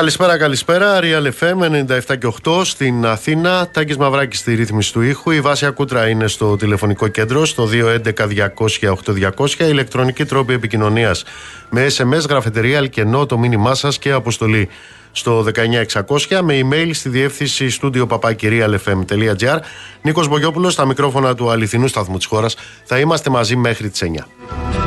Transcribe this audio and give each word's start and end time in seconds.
Καλησπέρα, 0.00 0.38
καλησπέρα. 0.38 0.98
Real 1.00 1.30
FM 1.40 1.58
97 2.08 2.18
και 2.18 2.32
8 2.44 2.64
στην 2.64 3.06
Αθήνα. 3.06 3.68
Τάκης 3.70 3.96
Μαυράκης 3.96 4.38
στη 4.38 4.54
ρύθμιση 4.54 4.92
του 4.92 5.00
ήχου. 5.00 5.30
Η 5.30 5.40
Βάσια 5.40 5.70
Κούτρα 5.70 6.08
είναι 6.08 6.26
στο 6.26 6.56
τηλεφωνικό 6.56 7.08
κέντρο 7.08 7.44
στο 7.44 7.66
211-200-8200. 7.66 9.58
Ηλεκτρονική 9.58 10.24
τρόπη 10.24 10.52
επικοινωνίας 10.52 11.24
με 11.70 11.86
SMS, 11.96 12.28
γραφετερία, 12.28 12.78
αλκενό, 12.78 13.26
το 13.26 13.38
μήνυμά 13.38 13.74
σας 13.74 13.98
και 13.98 14.12
αποστολή 14.12 14.68
στο 15.12 15.42
19600 15.42 16.40
με 16.42 16.60
email 16.62 16.90
στη 16.92 17.08
διεύθυνση 17.08 17.70
στούντιο 17.70 18.06
παπάκυριαλfm.gr. 18.06 19.58
Νίκος 20.02 20.28
Μπογιόπουλος 20.28 20.72
στα 20.72 20.84
μικρόφωνα 20.84 21.34
του 21.34 21.50
αληθινού 21.50 21.88
σταθμού 21.88 22.16
της 22.16 22.26
χώρας. 22.26 22.56
Θα 22.84 22.98
είμαστε 22.98 23.30
μαζί 23.30 23.56
μέχρι 23.56 23.90
τις 23.90 24.02
9. 24.02 24.79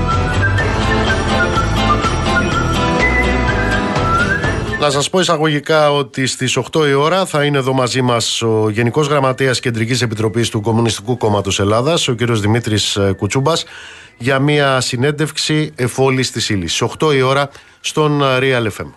Να 4.84 4.90
σας 4.90 5.10
πω 5.10 5.20
εισαγωγικά 5.20 5.92
ότι 5.92 6.26
στις 6.26 6.58
8 6.58 6.88
η 6.88 6.94
ώρα 6.94 7.26
θα 7.26 7.44
είναι 7.44 7.58
εδώ 7.58 7.74
μαζί 7.74 8.02
μας 8.02 8.42
ο 8.42 8.70
Γενικός 8.70 9.08
Γραμματέας 9.08 9.60
Κεντρικής 9.60 10.02
Επιτροπής 10.02 10.50
του 10.50 10.62
Κομμουνιστικού 10.62 11.18
Κόμματος 11.18 11.60
Ελλάδας, 11.60 12.08
ο 12.08 12.16
κ. 12.16 12.24
Δημήτρης 12.24 12.96
ε, 12.96 13.14
Κουτσούμπας, 13.18 13.66
για 14.18 14.40
μια 14.40 14.82
συνέντευξη 14.82 15.72
εφόλης 15.76 16.32
της 16.32 16.50
ύλης. 16.50 16.76
Στι 16.76 16.88
8 17.00 17.16
η 17.16 17.22
ώρα 17.22 17.50
στον 17.80 18.22
ε, 18.22 18.26
Real 18.40 18.64
FM. 18.64 18.92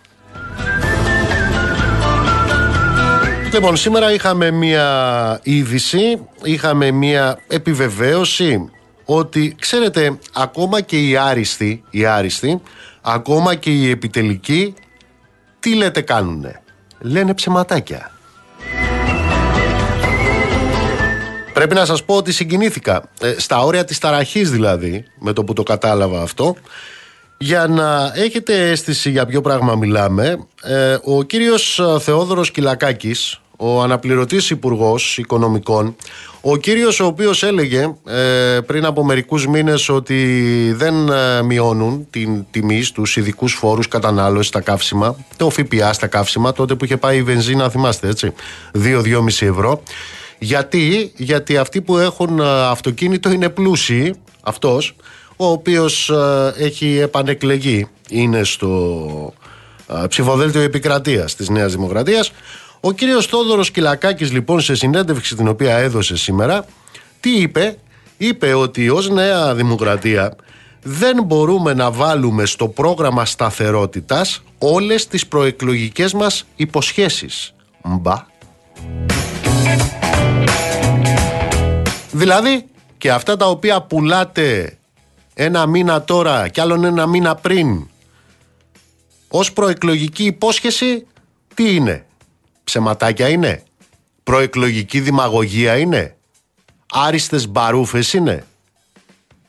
Λοιπόν, 3.53 3.77
σήμερα 3.77 4.13
είχαμε 4.13 4.51
μια 4.51 5.41
είδηση, 5.43 6.21
είχαμε 6.43 6.91
μια 6.91 7.39
επιβεβαίωση 7.49 8.71
ότι, 9.05 9.55
ξέρετε, 9.59 10.19
ακόμα 10.35 10.81
και 10.81 11.09
οι 11.09 11.17
άριστοι, 11.17 11.83
οι 11.91 12.05
άριστοι 12.05 12.61
ακόμα 13.01 13.55
και 13.55 13.71
οι 13.71 13.91
επιτελικοί 13.91 14.75
τι 15.67 15.75
λέτε 15.75 16.01
κάνουνε; 16.01 16.63
Λένε 17.01 17.35
ψεματάκια. 17.35 18.11
Πρέπει 21.53 21.75
να 21.75 21.85
σας 21.85 22.05
πω 22.05 22.17
ότι 22.17 22.33
συγκινήθηκα. 22.33 23.03
Ε, 23.21 23.35
στα 23.39 23.65
όρια 23.65 23.85
της 23.85 23.99
ταραχής 23.99 24.51
δηλαδή, 24.51 25.05
με 25.19 25.33
το 25.33 25.45
που 25.45 25.53
το 25.53 25.63
κατάλαβα 25.63 26.23
αυτό, 26.23 26.57
για 27.39 27.67
να 27.67 28.13
έχετε 28.15 28.71
αίσθηση 28.71 29.11
για 29.11 29.27
ποιο 29.27 29.41
πράγμα 29.41 29.75
μιλάμε, 29.75 30.47
ε, 30.63 30.99
ο 31.05 31.23
κύριος 31.23 31.81
Θεόδωρος 31.99 32.51
Κυλακάκης, 32.51 33.41
ο 33.57 33.83
αναπληρωτής 33.83 34.51
υπουργός 34.51 35.19
οικονομικών, 35.19 35.97
ο 36.41 36.57
κύριος 36.57 37.01
ο 37.01 37.07
οποίος 37.07 37.43
έλεγε 37.43 37.95
ε, 38.07 38.61
πριν 38.67 38.85
από 38.85 39.05
μερικούς 39.05 39.47
μήνες 39.47 39.89
ότι 39.89 40.25
δεν 40.77 41.09
ε, 41.09 41.43
μειώνουν 41.43 42.07
την 42.11 42.45
τιμή 42.51 42.83
στους 42.83 43.17
ειδικούς 43.17 43.53
φόρους 43.53 43.89
κατανάλωσης 43.89 44.49
στα 44.49 44.61
καύσιμα, 44.61 45.17
το 45.37 45.51
ΦΠΑ 45.51 45.93
στα 45.93 46.07
καύσιμα, 46.07 46.53
τότε 46.53 46.75
που 46.75 46.85
είχε 46.85 46.97
πάει 46.97 47.17
η 47.17 47.23
βενζίνα, 47.23 47.69
θυμάστε 47.71 48.09
έτσι, 48.09 48.33
2-2,5 48.75 49.27
ευρώ. 49.27 49.83
Γιατί, 50.39 51.13
γιατί 51.17 51.57
αυτοί 51.57 51.81
που 51.81 51.99
έχουν 51.99 52.39
ε, 52.39 52.67
αυτοκίνητο 52.67 53.31
είναι 53.31 53.49
πλούσιοι, 53.49 54.15
αυτός, 54.43 54.97
ο 55.37 55.47
οποίος 55.47 56.13
έχει 56.59 56.99
επανεκλεγεί, 56.99 57.87
είναι 58.09 58.45
στο 58.45 59.33
ψηφοδέλτιο 60.09 60.61
επικρατείας 60.61 61.35
της 61.35 61.49
Νέας 61.49 61.73
Δημοκρατίας, 61.73 62.33
ο 62.87 62.93
κύριος 62.93 63.27
Θόδωρος 63.27 63.71
Κυλακάκης 63.71 64.33
λοιπόν 64.33 64.61
σε 64.61 64.75
συνέντευξη 64.75 65.37
την 65.37 65.49
οποία 65.49 65.77
έδωσε 65.77 66.17
σήμερα 66.17 66.67
τι 67.21 67.31
είπε, 67.41 67.79
είπε 68.17 68.55
ότι 68.55 68.89
ως 68.89 69.09
Νέα 69.09 69.55
Δημοκρατία 69.55 70.37
δεν 70.83 71.25
μπορούμε 71.25 71.75
να 71.75 71.91
βάλουμε 71.91 72.45
στο 72.45 72.69
πρόγραμμα 72.69 73.25
σταθερότητας 73.25 74.43
όλες 74.59 75.07
τις 75.07 75.27
προεκλογικές 75.27 76.13
μας 76.13 76.47
υποσχέσεις. 76.57 77.55
Μπα. 77.83 78.27
Δηλαδή 82.11 82.65
και 82.99 83.11
αυτά 83.11 83.37
τα 83.37 83.49
οποία 83.49 83.81
πουλάτε 83.83 84.79
ένα 85.35 85.67
μήνα 85.67 86.03
τώρα 86.03 86.49
και 86.49 86.61
άλλον 86.61 86.85
ένα 86.85 87.07
μήνα 87.07 87.35
πριν 87.35 87.89
ως 89.29 89.53
προεκλογική 89.53 90.25
υπόσχεση 90.25 91.07
τι 91.55 91.75
είναι; 91.75 92.06
Ψεματάκια 92.67 93.29
είναι. 93.29 93.63
Προεκλογική 94.23 95.01
δημαγωγία 95.01 95.77
είναι. 95.77 96.17
Άριστες 96.93 97.49
μπαρούφες 97.49 98.13
είναι. 98.13 98.45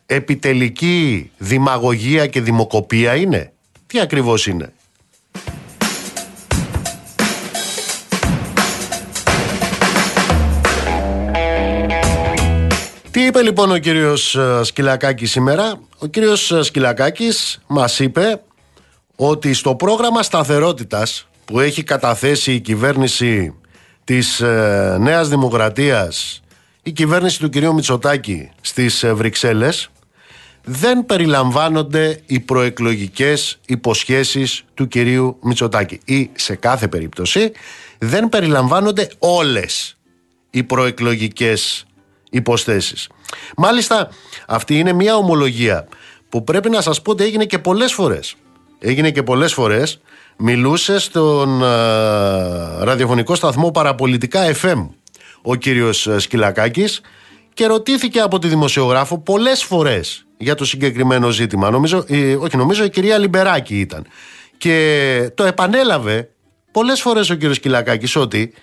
Επιτελική 0.06 1.32
δημαγωγία 1.38 2.28
και 2.28 2.42
δημοκοπία 2.42 3.16
είναι. 3.16 3.54
Τι 3.88 4.00
ακριβώς 4.00 4.48
είναι. 4.48 4.74
Τι 13.12 13.26
είπε 13.26 13.42
λοιπόν 13.42 13.72
ο 13.72 13.78
κύριος 13.78 14.36
ε, 14.36 14.60
Σκυλακάκης 14.64 15.32
σήμερα; 15.32 15.80
Ο 15.98 16.08
κύριος 16.08 16.52
ε, 16.52 16.64
Σκυλακάκης 16.64 17.62
μας 17.68 18.00
είπε 18.00 18.42
ότι 19.16 19.54
στο 19.54 19.76
πρόγραμμα 19.76 20.24
σταθερότητας 20.24 21.28
που 21.48 21.60
έχει 21.60 21.84
καταθέσει 21.84 22.54
η 22.54 22.60
κυβέρνηση 22.60 23.54
της 24.04 24.42
ε, 24.42 24.98
Νέας 25.00 25.30
Δημοκρατίας 25.30 26.42
η 26.84 26.92
κυβέρνηση 26.92 27.40
του 27.40 27.50
κυρίου 27.50 27.74
Μητσοτάκη 27.74 28.50
στις 28.62 29.04
ε, 29.04 29.14
Βρυξέλλες 29.14 29.90
δεν 30.64 31.06
περιλαμβάνονται 31.06 32.22
οι 32.26 32.40
προεκλογικές 32.40 33.60
υποσχέσεις 33.66 34.64
του 34.74 34.88
κυρίου 34.88 35.38
Μητσοτάκη 35.42 36.00
ή 36.06 36.30
σε 36.34 36.56
κάθε 36.56 36.88
περίπτωση 36.88 37.52
δεν 37.98 38.30
περιλαμβάνονται 38.30 39.10
όλες 39.20 39.98
οι 40.50 40.64
προεκλογικές 40.64 41.86
υποστέσεις. 42.30 43.10
Μάλιστα 43.58 44.10
αυτή 44.48 44.80
είναι 44.80 44.94
μια 44.94 45.16
ομολογία 45.16 45.88
που 46.30 46.44
πρέπει 46.44 46.70
να 46.70 46.82
σας 46.82 47.02
πω 47.02 47.12
ότι 47.12 47.24
έγινε 47.24 47.46
και 47.46 47.60
πολλές 47.60 47.94
φορές. 47.94 48.36
Έγινε 48.80 49.12
και 49.12 49.24
πολλές 49.24 49.54
φορές 49.54 50.00
μιλούσε 50.38 51.00
στον 51.00 51.62
ραδιοφωνικό 52.82 53.36
σταθμό 53.36 53.72
Παραπολιτικά 53.72 54.56
FM 54.62 54.88
ο 55.42 55.56
κύριος 55.56 56.08
Σκυλακάκης 56.18 57.02
και 57.54 57.66
ρωτήθηκε 57.66 58.20
από 58.20 58.40
τη 58.40 58.48
δημοσιογράφο 58.48 59.18
πολλές 59.18 59.64
φορές 59.64 60.26
για 60.38 60.56
το 60.56 60.66
συγκεκριμένο 60.66 61.30
ζήτημα. 61.30 61.70
Νομίζω, 61.70 62.04
η, 62.08 62.36
όχι, 62.36 62.58
νομίζω 62.58 62.84
η 62.84 62.90
κυρία 62.90 63.18
Λιμπεράκη 63.18 63.80
ήταν. 63.80 64.06
Και 64.58 65.32
το 65.36 65.44
επανέλαβε 65.44 66.30
πολλές 66.72 67.02
φορές 67.02 67.30
ο 67.30 67.36
κύριος 67.36 67.56
Σκυλακάκης 67.56 68.16
ότι 68.16 68.54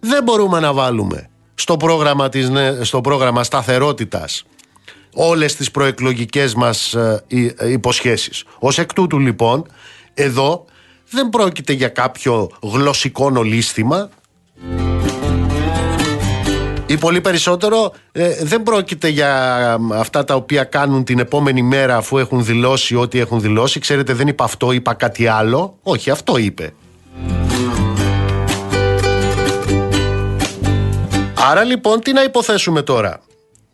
δεν 0.00 0.22
μπορούμε 0.22 0.60
να 0.60 0.72
βάλουμε 0.72 1.30
στο 1.54 1.76
πρόγραμμα, 1.76 2.28
της, 2.28 2.50
στο 2.80 3.00
πρόγραμμα 3.00 3.44
σταθερότητας 3.44 4.44
όλες 5.14 5.54
τις 5.54 5.70
προεκλογικές 5.70 6.54
μας 6.54 6.94
ε, 6.94 7.24
υποσχέσεις. 7.70 8.44
Ως 8.58 8.78
εκ 8.78 8.92
τούτου 8.92 9.18
λοιπόν 9.18 9.66
εδώ 10.14 10.64
δεν 11.10 11.28
πρόκειται 11.28 11.72
για 11.72 11.88
κάποιο 11.88 12.50
γλωσσικό 12.62 13.30
νολίσθημα 13.30 14.10
ή 16.86 16.96
πολύ 16.98 17.20
περισσότερο 17.20 17.92
ε, 18.12 18.44
δεν 18.44 18.62
πρόκειται 18.62 19.08
για 19.08 19.32
αυτά 19.92 20.24
τα 20.24 20.34
οποία 20.34 20.64
κάνουν 20.64 21.04
την 21.04 21.18
επόμενη 21.18 21.62
μέρα 21.62 21.96
αφού 21.96 22.18
έχουν 22.18 22.44
δηλώσει 22.44 22.94
ό,τι 22.94 23.18
έχουν 23.18 23.40
δηλώσει. 23.40 23.80
Ξέρετε 23.80 24.12
δεν 24.12 24.28
είπα 24.28 24.44
αυτό, 24.44 24.72
είπα 24.72 24.94
κάτι 24.94 25.26
άλλο. 25.26 25.78
Όχι, 25.82 26.10
αυτό 26.10 26.36
είπε. 26.36 26.74
Άρα 31.50 31.64
λοιπόν 31.64 32.00
τι 32.00 32.12
να 32.12 32.22
υποθέσουμε 32.22 32.82
τώρα; 32.82 33.20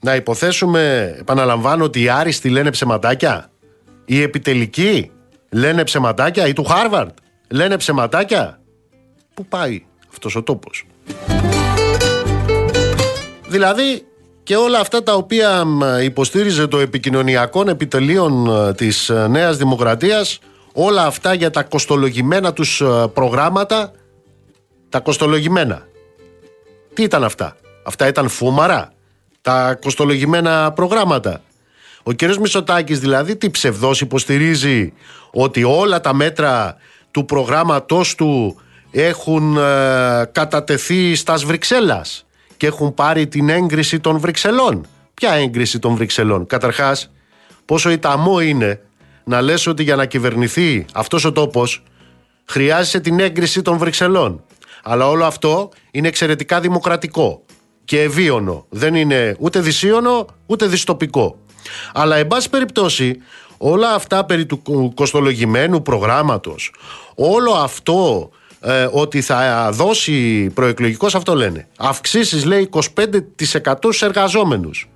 Να 0.00 0.14
υποθέσουμε, 0.14 1.14
επαναλαμβάνω, 1.18 1.84
ότι 1.84 2.02
οι 2.02 2.08
άριστοι 2.08 2.48
λένε 2.48 2.70
ψεματάκια; 2.70 3.50
Οι 4.04 4.22
επιτελικοί; 4.22 5.10
Λένε 5.50 5.84
ψεματάκια 5.84 6.46
ή 6.46 6.52
του 6.52 6.64
Χάρβαρντ 6.64 7.10
λένε 7.48 7.76
ψεματάκια; 7.76 8.60
Πού 9.34 9.46
πάει 9.46 9.84
αυτός 10.10 10.36
ο 10.36 10.42
τόπος; 10.42 10.86
Δηλαδή 13.48 14.04
και 14.42 14.56
όλα 14.56 14.78
αυτά 14.78 15.02
τα 15.02 15.14
οποία 15.14 15.64
υποστήριζε 16.02 16.66
το 16.66 16.78
επικοινωνιακό 16.78 17.64
επιτελείων 17.66 18.46
ε, 18.46 18.74
της 18.74 19.08
ε, 19.08 19.26
Νέας 19.28 19.56
Δημοκρατίας 19.56 20.38
όλα 20.72 21.06
αυτά 21.06 21.34
για 21.34 21.50
τα 21.50 21.62
κοστολογημένα 21.62 22.52
τους 22.52 22.80
ε, 22.80 23.06
προγράμματα; 23.14 23.92
Τα 24.88 25.00
κοστολογημένα. 25.00 25.86
Τι 26.94 27.02
ήταν 27.02 27.24
αυτά; 27.24 27.56
Αυτά 27.82 28.08
ήταν 28.08 28.28
φούμαρα; 28.28 28.92
Τα 29.40 29.74
κοστολογημένα 29.82 30.72
προγράμματα; 30.72 31.40
Ο 32.10 32.12
κ. 32.16 32.36
Μισοτάκης 32.36 33.00
δηλαδή 33.00 33.36
τι 33.36 33.50
ψευδός 33.50 34.00
υποστηρίζει 34.00 34.92
ότι 35.30 35.64
όλα 35.64 36.00
τα 36.00 36.14
μέτρα 36.14 36.76
του 37.10 37.24
προγράμματός 37.24 38.14
του 38.14 38.60
έχουν 38.90 39.56
ε, 39.56 39.60
κατατεθεί 40.32 41.14
στας 41.14 41.44
Βρυξέλλας 41.44 42.26
και 42.56 42.66
έχουν 42.66 42.94
πάρει 42.94 43.26
την 43.26 43.48
έγκριση 43.48 44.00
των 44.00 44.18
Βρυξελών. 44.18 44.86
Ποια 45.14 45.32
έγκριση 45.32 45.78
των 45.78 45.94
Βρυξελών; 45.94 46.46
Καταρχάς, 46.46 47.10
πόσο 47.64 47.90
ηταμό 47.90 48.40
είναι 48.40 48.80
να 49.24 49.40
λες 49.40 49.66
ότι 49.66 49.82
για 49.82 49.96
να 49.96 50.06
κυβερνηθεί 50.06 50.84
αυτός 50.94 51.24
ο 51.24 51.32
τόπος 51.32 51.82
χρειάζεσαι 52.44 53.00
την 53.00 53.20
έγκριση 53.20 53.62
των 53.62 53.78
Βρυξελών. 53.78 54.44
Αλλά 54.82 55.08
όλο 55.08 55.24
αυτό 55.24 55.68
είναι 55.90 56.08
εξαιρετικά 56.08 56.60
δημοκρατικό 56.60 57.42
και 57.84 58.00
ευίωνο. 58.02 58.66
Δεν 58.68 58.94
είναι 58.94 59.36
ούτε 59.38 59.60
δυσίωνο 59.60 60.26
ούτε 60.46 60.66
δυστοπικό. 60.66 61.38
Αλλά, 61.92 62.16
εν 62.16 62.26
πάση 62.26 62.50
περιπτώσει, 62.50 63.16
όλα 63.58 63.94
αυτά 63.94 64.24
περί 64.24 64.46
του 64.46 64.62
κοστολογημένου 64.94 65.82
προγράμματος, 65.82 66.72
όλο 67.14 67.52
αυτό 67.52 68.30
ε, 68.60 68.88
ότι 68.92 69.20
θα 69.20 69.68
δώσει 69.72 70.50
προεκλογικός 70.50 71.14
αυτό 71.14 71.34
λένε. 71.34 71.68
Αυξήσεις 71.78 72.44
λέει 72.44 72.68
25% 72.72 73.74
στους 73.76 74.02
εργαζόμενους. 74.02 74.88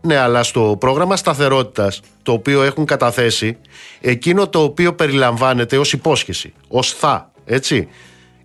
Ναι, 0.00 0.16
αλλά 0.16 0.42
στο 0.42 0.76
πρόγραμμα 0.80 1.16
σταθερότητας 1.16 2.00
το 2.22 2.32
οποίο 2.32 2.62
έχουν 2.62 2.84
καταθέσει, 2.84 3.58
εκείνο 4.00 4.48
το 4.48 4.62
οποίο 4.62 4.94
περιλαμβάνεται 4.94 5.78
ως 5.78 5.92
υπόσχεση, 5.92 6.52
ως 6.68 6.92
θα, 6.92 7.30
έτσι, 7.44 7.88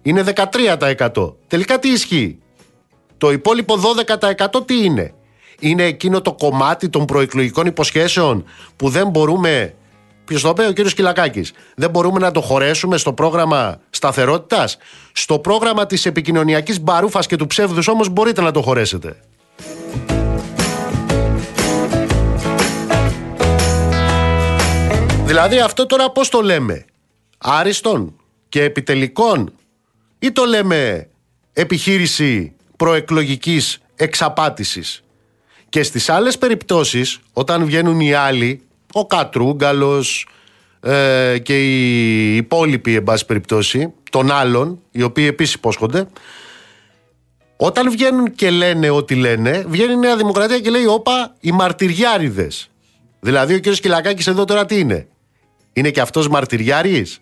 είναι 0.02 0.24
13%. 0.24 1.34
Τελικά 1.48 1.80
τι 1.80 1.90
ισχύει; 1.90 2.40
Το 3.18 3.32
υπόλοιπο 3.32 3.75
12% 4.56 4.66
τι 4.66 4.84
είναι; 4.84 5.14
Είναι 5.60 5.84
εκείνο 5.84 6.22
το 6.22 6.34
κομμάτι 6.34 6.90
των 6.90 7.06
προεκλογικών 7.06 7.66
υποσχέσεων 7.66 8.46
που 8.76 8.90
δεν 8.90 9.10
μπορούμε. 9.10 9.74
Ποιος 10.26 10.42
το 10.42 10.54
πει, 10.54 10.62
ο 10.62 10.72
κύριος 10.72 10.94
Κυλακάκης. 10.94 11.52
Δεν 11.76 11.90
μπορούμε 11.90 12.20
να 12.20 12.32
το 12.32 12.42
χωρέσουμε 12.42 12.98
στο 12.98 13.14
πρόγραμμα 13.14 13.80
σταθερότητας; 13.90 14.78
Στο 15.12 15.40
πρόγραμμα 15.40 15.86
της 15.86 16.06
επικοινωνιακής 16.06 16.82
μπαρούφας 16.82 17.28
και 17.28 17.36
του 17.36 17.48
ψεύδους 17.48 17.88
όμως 17.88 18.10
μπορείτε 18.10 18.42
να 18.42 18.52
το 18.52 18.62
χωρέσετε. 18.62 19.16
Δηλαδή 25.26 25.60
αυτό 25.60 25.86
τώρα 25.86 26.12
πώς 26.12 26.30
το 26.30 26.42
λέμε; 26.42 26.86
Άριστον 27.38 28.16
και 28.50 28.64
επιτελικών; 28.64 29.54
Ή 30.20 30.32
το 30.32 30.46
λέμε 30.46 31.10
επιχείρηση 31.54 32.54
προεκλογικής 32.78 33.80
εξαπάτησης; 33.96 35.04
Και 35.69 35.83
στις 35.83 36.10
άλλες 36.10 36.38
περιπτώσεις, 36.38 37.19
όταν 37.33 37.66
βγαίνουν 37.66 38.00
οι 38.00 38.13
άλλοι, 38.13 38.62
ο 38.94 39.06
Κατρούγκαλος 39.06 40.27
ε, 40.81 41.38
και 41.44 41.66
οι 41.66 42.36
υπόλοιποι, 42.36 42.95
εν 42.95 43.04
πάση 43.04 43.25
περιπτώσει, 43.25 43.94
των 44.12 44.31
άλλων, 44.31 44.81
οι 44.92 45.01
οποίοι 45.01 45.25
επίσης 45.27 45.54
υπόσχονται, 45.54 46.07
όταν 47.56 47.92
βγαίνουν 47.92 48.36
και 48.36 48.50
λένε 48.50 48.89
ό,τι 48.89 49.16
λένε, 49.16 49.66
βγαίνει 49.68 49.94
η 49.94 49.98
Νέα 49.98 50.16
Δημοκρατία 50.16 50.60
και 50.60 50.69
λέει 50.69 50.86
«Όπα, 50.86 51.36
οι 51.39 51.51
μαρτυριάριδες». 51.51 52.69
Δηλαδή 53.19 53.54
ο 53.54 53.60
κ. 53.60 53.69
Κυλακάκης 53.69 54.27
εδώ 54.27 54.45
τώρα 54.45 54.65
τι 54.65 54.80
είναι; 54.80 55.07
Είναι 55.74 55.89
και 55.89 56.01
αυτός 56.01 56.27
μαρτυριάρης; 56.27 57.22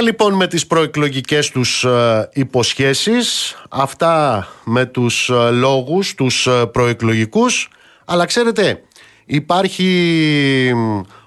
Αυτά 0.00 0.12
λοιπόν 0.12 0.34
με 0.34 0.46
τις 0.46 0.66
προεκλογικές 0.66 1.50
τους 1.50 1.84
ε, 1.84 2.28
υποσχέσεις, 2.32 3.56
αυτά 3.70 4.46
με 4.64 4.84
τους 4.84 5.28
ε, 5.28 5.50
λόγους, 5.50 6.14
τους 6.14 6.46
ε, 6.46 6.66
προεκλογικούς, 6.66 7.68
αλλά 8.04 8.24
ξέρετε 8.24 8.82
υπάρχει 9.24 10.72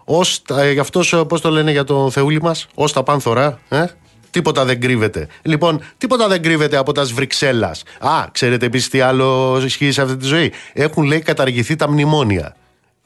ως, 0.06 0.42
ε, 0.50 0.80
αυτός 0.80 1.24
πώς 1.28 1.42
το 1.42 1.50
λένε 1.50 1.72
για 1.72 1.84
τον 1.84 2.12
Θεούλη 2.12 2.42
μας, 2.42 2.68
ως 2.74 2.94
τα 2.94 3.04
πάνθωρα, 3.04 3.60
ε; 3.70 3.86
Τίποτα 4.30 4.66
δεν 4.66 4.82
κρύβεται. 4.82 5.28
Λοιπόν, 5.42 5.82
τίποτα 5.98 6.28
δεν 6.28 6.42
κρύβεται 6.42 6.78
από 6.78 6.92
τας 6.92 7.12
Βρυξέλλας. 7.12 7.84
Α, 8.00 8.28
ξέρετε 8.32 8.66
επίσης 8.66 8.90
τι 8.90 9.02
άλλο 9.02 9.60
ισχύει 9.66 9.92
σε 9.92 10.02
αυτή 10.02 10.18
τη 10.18 10.26
ζωή. 10.26 10.52
Έχουν 10.74 11.04
λέει 11.04 11.20
καταργηθεί 11.20 11.76
τα 11.76 11.90
μνημόνια. 11.90 12.56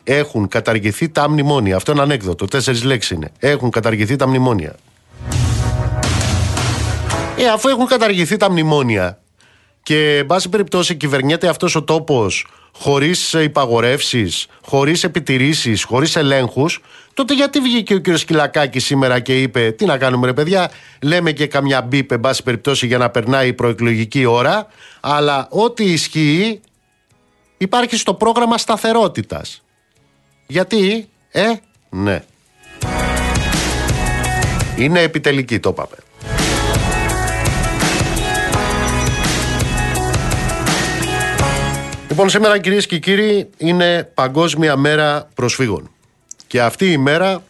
Έχουν 0.03 0.47
καταργηθεί 0.47 1.09
τα 1.09 1.29
μνημόνια. 1.29 1.75
Αυτό 1.75 1.91
είναι 1.91 2.01
ανέκδοτο. 2.01 2.45
Τέσσερις 2.45 2.83
λέξεις 2.83 3.11
είναι. 3.11 3.31
Έχουν 3.39 3.69
καταργηθεί 3.69 4.15
τα 4.15 4.27
μνημόνια. 4.27 4.75
Ε, 7.39 7.47
αφού 7.47 7.69
έχουν 7.69 7.85
καταργηθεί 7.85 8.37
τα 8.37 8.51
μνημόνια 8.51 9.21
και, 9.83 10.17
εν 10.17 10.25
πάση 10.25 10.49
περιπτώσει, 10.49 10.95
κυβερνιέται 10.95 11.47
αυτός 11.47 11.75
ο 11.75 11.83
τόπος 11.83 12.47
χωρίς 12.71 13.33
υπαγορεύσεις, 13.33 14.47
χωρίς 14.65 15.03
επιτηρήσεις, 15.03 15.83
χωρίς 15.83 16.15
ελέγχους, 16.15 16.81
τότε 17.13 17.33
γιατί 17.33 17.59
βγήκε 17.59 17.93
ο 17.93 18.01
κ. 18.01 18.17
Σκυλακάκη 18.17 18.79
σήμερα 18.79 19.19
και 19.19 19.41
είπε: 19.41 19.71
Τι 19.71 19.85
να 19.85 19.97
κάνουμε, 19.97 20.27
ρε 20.27 20.33
παιδιά, 20.33 20.71
λέμε 21.01 21.31
και 21.31 21.47
καμιά 21.47 21.81
μπίπ, 21.81 22.11
εν 22.11 22.19
πάση 22.19 22.43
περιπτώσει, 22.43 22.87
για 22.87 22.97
να 22.97 23.09
περνάει 23.09 23.47
η 23.47 23.53
προεκλογική 23.53 24.25
ώρα, 24.25 24.67
αλλά 24.99 25.47
ό,τι 25.51 25.83
ισχύει 25.83 26.61
υπάρχει 27.57 27.97
στο 27.97 28.13
πρόγραμμα 28.13 28.57
σταθερότητας. 28.57 29.63
Γιατί, 30.47 31.09
ε, 31.31 31.45
ναι. 31.89 32.23
Είναι 34.77 35.01
επιτελική, 35.01 35.59
το 35.59 35.69
είπαμε. 35.69 36.06
Λοιπόν, 42.17 42.31
σήμερα 42.31 42.59
κυρίες 42.59 42.85
και 42.85 42.97
κύριοι 42.97 43.49
είναι 43.57 44.11
Παγκόσμια 44.13 44.75
Μέρα 44.75 45.29
Προσφύγων. 45.33 45.91
Και 46.47 46.61
αυτή 46.61 46.91
η 46.91 46.97
μέρα 46.97 47.43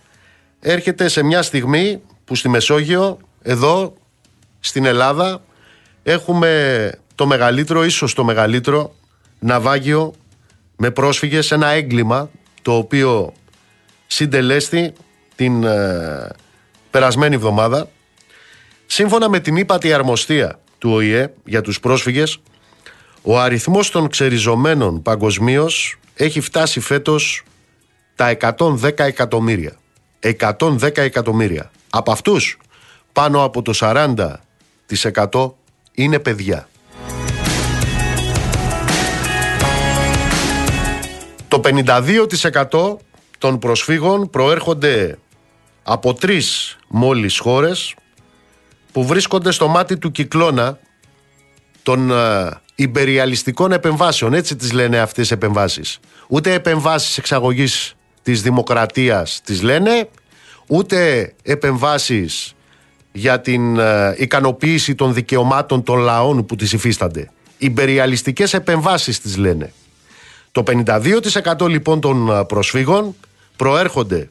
έρχεται 0.60 1.08
σε 1.08 1.24
μια 1.24 1.42
στιγμή 1.42 2.02
που 2.26 2.36
στη 2.36 2.50
Μεσόγειο, 2.50 3.20
εδώ 3.42 3.94
στην 4.60 4.86
Ελλάδα, 4.86 5.42
έχουμε 6.04 6.92
το 7.16 7.26
μεγαλύτερο, 7.26 7.84
ίσως 7.84 8.14
το 8.14 8.24
μεγαλύτερο 8.24 8.96
ναυάγιο 9.40 10.14
με 10.76 10.92
πρόσφυγες, 10.92 11.52
ένα 11.52 11.68
έγκλημα 11.68 12.30
το 12.62 12.74
οποίο 12.74 13.34
συντελέστη 14.08 14.94
την 15.36 15.64
ε, 15.64 16.30
περασμένη 16.92 17.36
εβδομάδα. 17.36 17.90
Σύμφωνα 18.86 19.30
με 19.30 19.40
την 19.40 19.56
ύπατη 19.56 19.94
αρμοστία 19.94 20.60
του 20.78 20.92
ΟΗΕ 20.92 21.34
για 21.46 21.62
τους 21.62 21.80
πρόσφυγες, 21.80 22.40
ο 23.30 23.40
αριθμός 23.40 23.92
των 23.92 24.08
ξεριζωμένων 24.08 25.02
παγκοσμίως 25.02 25.96
έχει 26.14 26.40
φτάσει 26.40 26.80
φέτος 26.80 27.44
τα 28.16 28.38
110 28.40 29.00
εκατομμύρια. 29.00 29.76
110 30.20 30.98
εκατομμύρια. 30.98 31.72
Από 31.90 32.12
αυτούς 32.12 32.58
πάνω 33.14 33.44
από 33.44 33.62
το 33.62 33.74
40% 33.76 35.52
είναι 35.92 36.20
παιδιά. 36.20 36.70
Το 41.48 41.62
52% 41.64 42.98
των 43.38 43.60
προσφύγων 43.60 44.30
προέρχονται 44.30 45.18
από 45.84 46.14
τρεις 46.14 46.78
μόλις 46.88 47.40
χώρες 47.40 47.96
που 48.92 49.06
βρίσκονται 49.06 49.52
στο 49.52 49.68
μάτι 49.68 49.98
του 49.98 50.12
κυκλώνα 50.12 50.80
των 51.84 52.12
ε, 52.12 52.50
υπεριαλιστικών 52.80 53.72
επεμβάσεων. 53.72 54.34
Έτσι 54.34 54.56
τις 54.56 54.72
λένε 54.72 55.00
αυτές 55.00 55.30
οι 55.30 55.34
επεμβάσεις. 55.34 56.00
Ούτε 56.28 56.54
επεμβάσεις 56.54 57.18
εξαγωγής 57.18 57.96
της 58.22 58.42
δημοκρατίας 58.42 59.42
τις 59.44 59.62
λένε, 59.62 60.10
ούτε 60.68 61.34
επεμβάσεις 61.44 62.56
για 63.12 63.42
την 63.42 63.78
ε, 63.80 64.16
ικανοποίηση 64.18 64.96
των 64.96 65.14
δικαιωμάτων 65.14 65.84
των 65.84 66.00
λαών 66.00 66.46
που 66.46 66.56
τις 66.56 66.74
υφίστανται. 66.74 67.32
Υπεριαλιστικές 67.58 68.54
επεμβάσεις 68.54 69.20
τις 69.20 69.38
λένε. 69.38 69.74
Το 70.52 70.64
52% 70.68 71.68
λοιπόν 71.68 72.00
των 72.00 72.30
ε, 72.30 72.44
προσφύγων 72.44 73.16
προέρχονται 73.56 74.30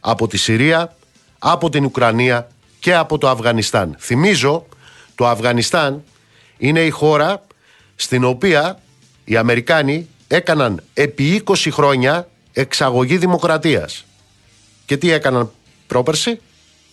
από 0.00 0.26
τη 0.28 0.36
Συρία, 0.36 0.96
από 1.38 1.70
την 1.70 1.84
Ουκρανία 1.84 2.48
και 2.78 2.94
από 2.94 3.18
το 3.18 3.28
Αφγανιστάν. 3.28 3.96
Θυμίζω, 3.98 4.66
το 5.14 5.26
Αφγανιστάν 5.28 6.02
είναι 6.58 6.80
η 6.80 6.90
χώρα 6.90 7.42
στην 8.02 8.24
οποία 8.24 8.78
οι 9.24 9.36
Αμερικάνοι 9.36 10.08
έκαναν 10.28 10.82
επί 10.94 11.42
20 11.44 11.54
χρόνια 11.70 12.28
εξαγωγή 12.52 13.16
δημοκρατίας. 13.16 14.04
Και 14.86 14.96
τι 14.96 15.10
έκαναν 15.10 15.50
πρόπερση, 15.86 16.40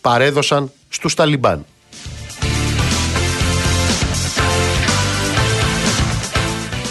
παρέδωσαν 0.02 0.72
στους 0.90 1.14
Ταλιμπάν. 1.14 1.66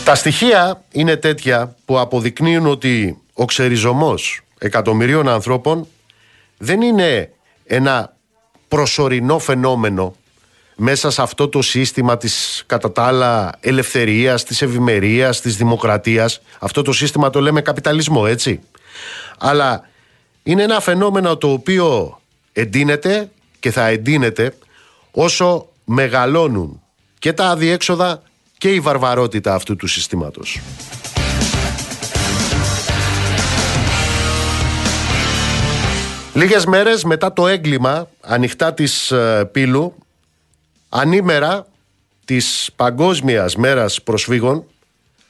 Τα 0.05 0.15
στοιχεία 0.15 0.85
είναι 0.93 1.17
τέτοια 1.17 1.77
που 1.85 1.99
αποδεικνύουν 1.99 2.67
ότι 2.67 3.19
ο 3.33 3.45
ξεριζωμός 3.45 4.41
εκατομμυρίων 4.59 5.29
ανθρώπων 5.29 5.87
δεν 6.59 6.81
είναι 6.81 7.33
ένα 7.65 8.17
προσωρινό 8.69 9.39
φαινόμενο 9.39 10.15
μέσα 10.81 11.11
σε 11.11 11.23
αυτό 11.23 11.49
το 11.49 11.63
σύστημα 11.63 12.17
της 12.17 12.63
κατά 12.67 12.93
τα 12.93 13.03
άλλα 13.03 13.53
ελευθερίας, 13.61 14.45
της 14.45 14.63
ευημερίας, 14.63 15.41
της 15.41 15.57
δημοκρατίας. 15.57 16.41
Αυτό 16.59 16.83
το 16.83 16.93
σύστημα 16.93 17.31
το 17.31 17.41
λέμε 17.41 17.61
καπιταλισμό, 17.61 18.25
έτσι. 18.27 18.61
Αλλά 19.39 19.89
είναι 20.43 20.63
ένα 20.63 20.81
φαινόμενο 20.81 21.37
το 21.37 21.53
οποίο 21.53 22.19
εντείνεται 22.53 23.31
και 23.61 23.71
θα 23.71 23.87
εντείνεται 23.87 24.55
όσο 25.11 25.69
μεγαλώνουν 25.85 26.83
και 27.19 27.33
τα 27.33 27.49
αδιέξοδα 27.49 28.23
και 28.59 28.75
η 28.75 28.81
βαρβαρότητα 28.81 29.55
αυτού 29.55 29.77
του 29.77 29.87
συστήματος. 29.87 30.61
Λίγες 36.35 36.67
μέρες 36.67 37.05
μετά 37.05 37.33
το 37.33 37.47
έγκλημα 37.47 38.09
ανοιχτά 38.21 38.75
της 38.75 39.11
ε, 39.11 39.49
Πύλου, 39.53 39.95
ανήμερα 40.89 41.67
της 42.25 42.71
Παγκόσμιας 42.77 43.57
Μέρας 43.57 44.03
Προσφύγων, 44.03 44.65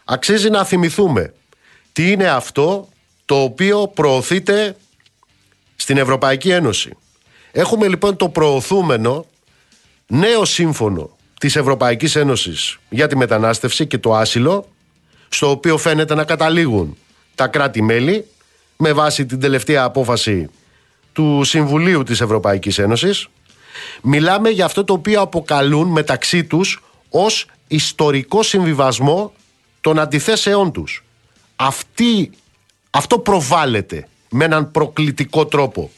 αξίζει 0.04 0.50
να 0.50 0.64
θυμηθούμε 0.64 1.34
τι 1.92 2.10
είναι 2.10 2.28
αυτό 2.28 2.88
το 3.24 3.42
οποίο 3.42 3.88
προωθείται 3.94 4.76
στην 5.76 5.96
Ευρωπαϊκή 5.96 6.50
Ένωση. 6.50 6.96
Έχουμε 7.52 7.88
λοιπόν 7.88 8.16
το 8.16 8.28
προωθούμενο 8.28 9.26
νέο 10.06 10.44
σύμφωνο 10.44 11.16
της 11.40 11.56
Ευρωπαϊκής 11.56 12.16
Ένωσης 12.16 12.78
για 12.88 13.06
τη 13.06 13.16
μετανάστευση 13.16 13.86
και 13.86 13.98
το 13.98 14.14
άσυλο, 14.14 14.68
στο 15.28 15.50
οποίο 15.50 15.78
φαίνεται 15.78 16.14
να 16.14 16.24
καταλήγουν 16.24 16.96
τα 17.34 17.46
κράτη-μέλη 17.46 18.26
με 18.76 18.92
βάση 18.92 19.26
την 19.26 19.40
τελευταία 19.40 19.82
απόφαση 19.82 20.50
του 21.12 21.44
Συμβουλίου 21.44 22.02
της 22.02 22.20
Ευρωπαϊκής 22.20 22.78
Ένωσης. 22.78 23.28
Μιλάμε 24.02 24.48
για 24.48 24.64
αυτό 24.64 24.84
το 24.84 24.92
οποίο 24.92 25.20
αποκαλούν 25.20 25.88
μεταξύ 25.88 26.44
τους 26.44 26.82
ως 27.10 27.46
ιστορικό 27.68 28.42
συμβιβασμό 28.42 29.32
των 29.80 29.98
αντιθέσεών 29.98 30.72
τους. 30.72 31.04
Αυτή, 31.56 32.30
αυτό 32.90 33.18
προβάλλεται 33.18 34.08
με 34.30 34.44
έναν 34.44 34.70
προκλητικό 34.70 35.46
τρόπο. 35.46 35.90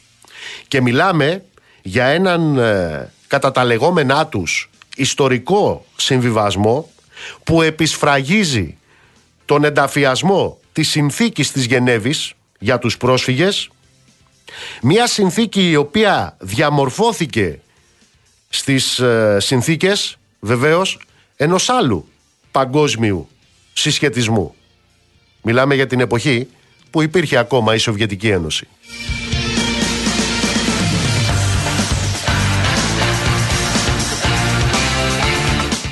Και 0.67 0.81
μιλάμε 0.81 1.43
για 1.81 2.05
έναν 2.05 2.57
ε, 2.57 3.11
κατά 3.27 3.51
τα 3.51 3.63
λεγόμενά 3.63 4.27
τους 4.27 4.69
ιστορικό 4.95 5.85
συμβιβασμό 5.95 6.89
που 7.43 7.61
επισφραγίζει 7.61 8.77
τον 9.45 9.63
ενταφιασμό 9.63 10.59
της 10.73 10.89
συνθήκης 10.89 11.51
της 11.51 11.65
Γενέβης 11.65 12.33
για 12.59 12.79
τους 12.79 12.97
πρόσφυγες 12.97 13.69
μια 14.81 15.07
συνθήκη 15.07 15.69
η 15.69 15.75
οποία 15.75 16.35
διαμορφώθηκε 16.39 17.59
στις 18.53 18.99
ε, 18.99 19.37
συνθήκες 19.39 20.17
βεβαίως 20.39 20.99
ενός 21.35 21.69
άλλου 21.69 22.07
παγκόσμιου 22.51 23.27
συσχετισμού. 23.73 24.55
Μιλάμε 25.41 25.75
για 25.75 25.87
την 25.87 25.99
εποχή 25.99 26.47
που 26.89 27.01
υπήρχε 27.01 27.37
ακόμα 27.37 27.75
η 27.75 27.77
Σοβιετική 27.77 28.29
Ένωση. 28.29 28.67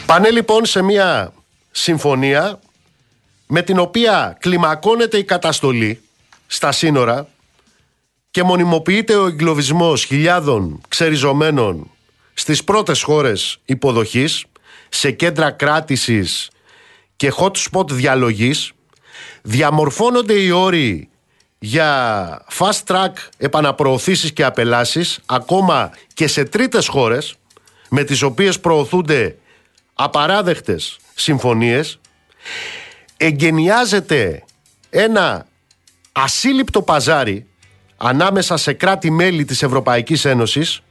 Πάνε 0.05 0.29
λοιπόν 0.29 0.65
σε 0.65 0.81
μια 0.81 1.33
συμφωνία 1.71 2.59
με 3.47 3.61
την 3.61 3.79
οποία 3.79 4.37
κλιμακώνεται 4.39 5.17
η 5.17 5.23
καταστολή 5.23 6.01
στα 6.47 6.71
σύνορα 6.71 7.27
και 8.31 8.43
μονιμοποιείται 8.43 9.15
ο 9.15 9.25
εγκλωβισμός 9.25 10.03
χιλιάδων 10.03 10.81
ξεριζωμένων 10.87 11.91
στις 12.39 12.63
πρώτες 12.63 13.01
χώρες 13.01 13.59
υποδοχής, 13.65 14.45
σε 14.89 15.11
κέντρα 15.11 15.51
κράτησης 15.51 16.49
και 17.15 17.33
hot 17.37 17.51
spot 17.51 17.89
διαλογής, 17.89 18.71
διαμορφώνονται 19.41 20.33
οι 20.33 20.49
όροι 20.49 21.09
για 21.59 22.45
fast 22.57 22.83
track 22.85 23.11
επαναπροωθήσεις 23.37 24.33
και 24.33 24.43
απελάσεις 24.43 25.19
ακόμα 25.25 25.91
και 26.13 26.27
σε 26.27 26.43
τρίτες 26.43 26.87
χώρες 26.87 27.35
με 27.89 28.03
τις 28.03 28.21
οποίες 28.21 28.59
προωθούνται 28.59 29.37
απαράδεκτες 29.93 30.97
συμφωνίες. 31.15 31.99
Εγκαινιάζεται 33.17 34.43
ένα 34.89 35.45
ασύλληπτο 36.11 36.81
παζάρι 36.81 37.45
ανάμεσα 37.97 38.57
σε 38.57 38.73
κράτη-μέλη 38.73 39.45
της 39.45 39.63
Ευρωπαϊκής 39.63 40.25
Ένωσης 40.25 40.81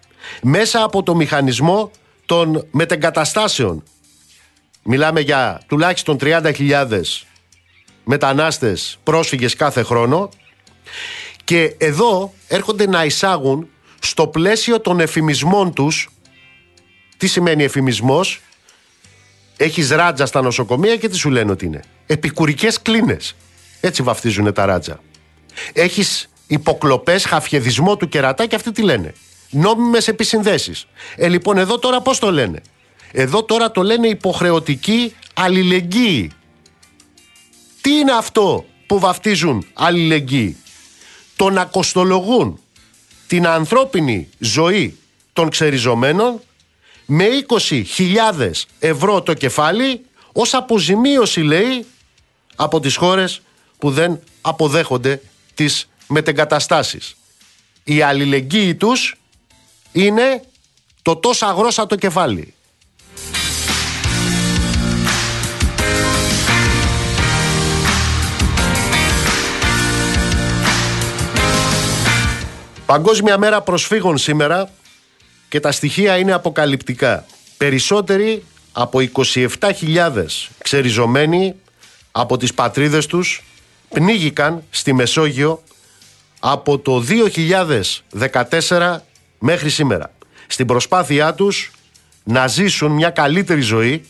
μέσα 0.42 0.82
από 0.82 1.02
το 1.02 1.14
μηχανισμό 1.14 1.90
των 2.26 2.66
μετεγκαταστάσεων. 2.70 3.82
Μιλάμε 4.82 5.20
για 5.20 5.60
τουλάχιστον 5.66 6.16
30.000 6.20 7.00
μετανάστες 8.04 8.98
πρόσφυγες 9.02 9.54
κάθε 9.56 9.82
χρόνο 9.82 10.28
και 11.44 11.74
εδώ 11.78 12.32
έρχονται 12.48 12.86
να 12.86 13.04
εισάγουν 13.04 13.68
στο 13.98 14.26
πλαίσιο 14.26 14.80
των 14.80 15.00
εφημισμών 15.00 15.72
τους 15.72 16.08
τι 17.16 17.26
σημαίνει 17.26 17.64
εφημισμός; 17.64 18.40
Έχεις 19.56 19.90
ράτζα 19.90 20.26
στα 20.26 20.42
νοσοκομεία 20.42 20.96
και 20.96 21.08
τι 21.08 21.16
σου 21.16 21.30
λένε 21.30 21.50
ότι 21.50 21.66
είναι; 21.66 21.84
Επικουρικές 22.06 22.82
κλίνες. 22.82 23.36
Έτσι 23.80 24.02
βαφτίζουν 24.02 24.52
τα 24.52 24.66
ράτζα. 24.66 25.00
Έχεις 25.72 26.30
υποκλοπές, 26.46 27.24
χαφιεδισμό 27.24 27.96
του 27.96 28.08
κερατά 28.08 28.46
και 28.46 28.54
αυτοί 28.54 28.72
τι 28.72 28.82
λένε; 28.82 29.12
Νόμιμες 29.50 30.08
επισυνδέσεις. 30.08 30.86
Ε, 31.16 31.28
λοιπόν, 31.28 31.58
εδώ 31.58 31.78
τώρα 31.78 32.00
πώς 32.00 32.18
το 32.18 32.32
λένε; 32.32 32.62
Εδώ 33.12 33.44
τώρα 33.44 33.70
το 33.70 33.82
λένε 33.82 34.08
υποχρεωτική 34.08 35.14
αλληλεγγύη. 35.34 36.30
Τι 37.80 37.90
είναι 37.90 38.12
αυτό 38.12 38.64
που 38.86 38.98
βαφτίζουν 38.98 39.66
αλληλεγγύη; 39.72 40.56
Το 41.36 41.50
να 41.50 41.64
κοστολογούν 41.64 42.60
την 43.26 43.46
ανθρώπινη 43.46 44.28
ζωή 44.38 44.98
των 45.32 45.48
ξεριζωμένων 45.48 46.40
με 47.06 47.26
20.000 47.48 48.50
ευρώ 48.78 49.22
το 49.22 49.34
κεφάλι 49.34 50.00
ως 50.32 50.54
αποζημίωση 50.54 51.40
λέει 51.40 51.86
από 52.56 52.80
τις 52.80 52.96
χώρες 52.96 53.40
που 53.78 53.90
δεν 53.90 54.20
αποδέχονται 54.40 55.20
τις 55.54 55.88
μετεγκαταστάσεις. 56.06 57.16
Η 57.84 58.02
αλληλεγγύη 58.02 58.74
τους 58.74 59.17
είναι 59.92 60.42
το 61.02 61.16
τόσο 61.16 61.46
αγρόσα 61.46 61.86
το 61.86 61.96
κεφάλι. 61.96 62.52
Παγκόσμια 72.86 73.38
μέρα 73.38 73.62
προσφύγων 73.62 74.18
σήμερα 74.18 74.70
και 75.48 75.60
τα 75.60 75.72
στοιχεία 75.72 76.16
είναι 76.16 76.32
αποκαλυπτικά. 76.32 77.24
Περισσότεροι 77.56 78.44
από 78.72 78.98
27.000 79.12 80.24
ξεριζωμένοι 80.58 81.54
από 82.12 82.36
τις 82.36 82.54
πατρίδες 82.54 83.06
τους 83.06 83.44
πνίγηκαν 83.88 84.64
στη 84.70 84.92
Μεσόγειο 84.92 85.62
από 86.40 86.78
το 86.78 87.04
2014 88.68 88.96
μέχρι 89.38 89.70
σήμερα. 89.70 90.12
Στην 90.46 90.66
προσπάθειά 90.66 91.34
τους 91.34 91.70
να 92.24 92.46
ζήσουν 92.46 92.92
μια 92.92 93.10
καλύτερη 93.10 93.60
ζωή 93.60 94.04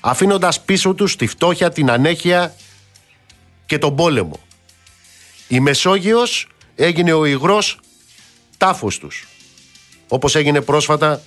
αφήνοντας 0.00 0.60
πίσω 0.60 0.94
τους 0.94 1.16
τη 1.16 1.26
φτώχεια, 1.26 1.70
την 1.70 1.90
ανέχεια 1.90 2.54
και 3.66 3.78
τον 3.78 3.96
πόλεμο. 3.96 4.40
Η 5.48 5.60
Μεσόγειος 5.60 6.48
έγινε 6.74 7.12
ο 7.12 7.24
υγρός 7.24 7.78
τάφος 8.56 8.98
τους 8.98 9.26
όπως 10.12 10.34
έγινε 10.34 10.60
πρόσφατα 10.60 11.22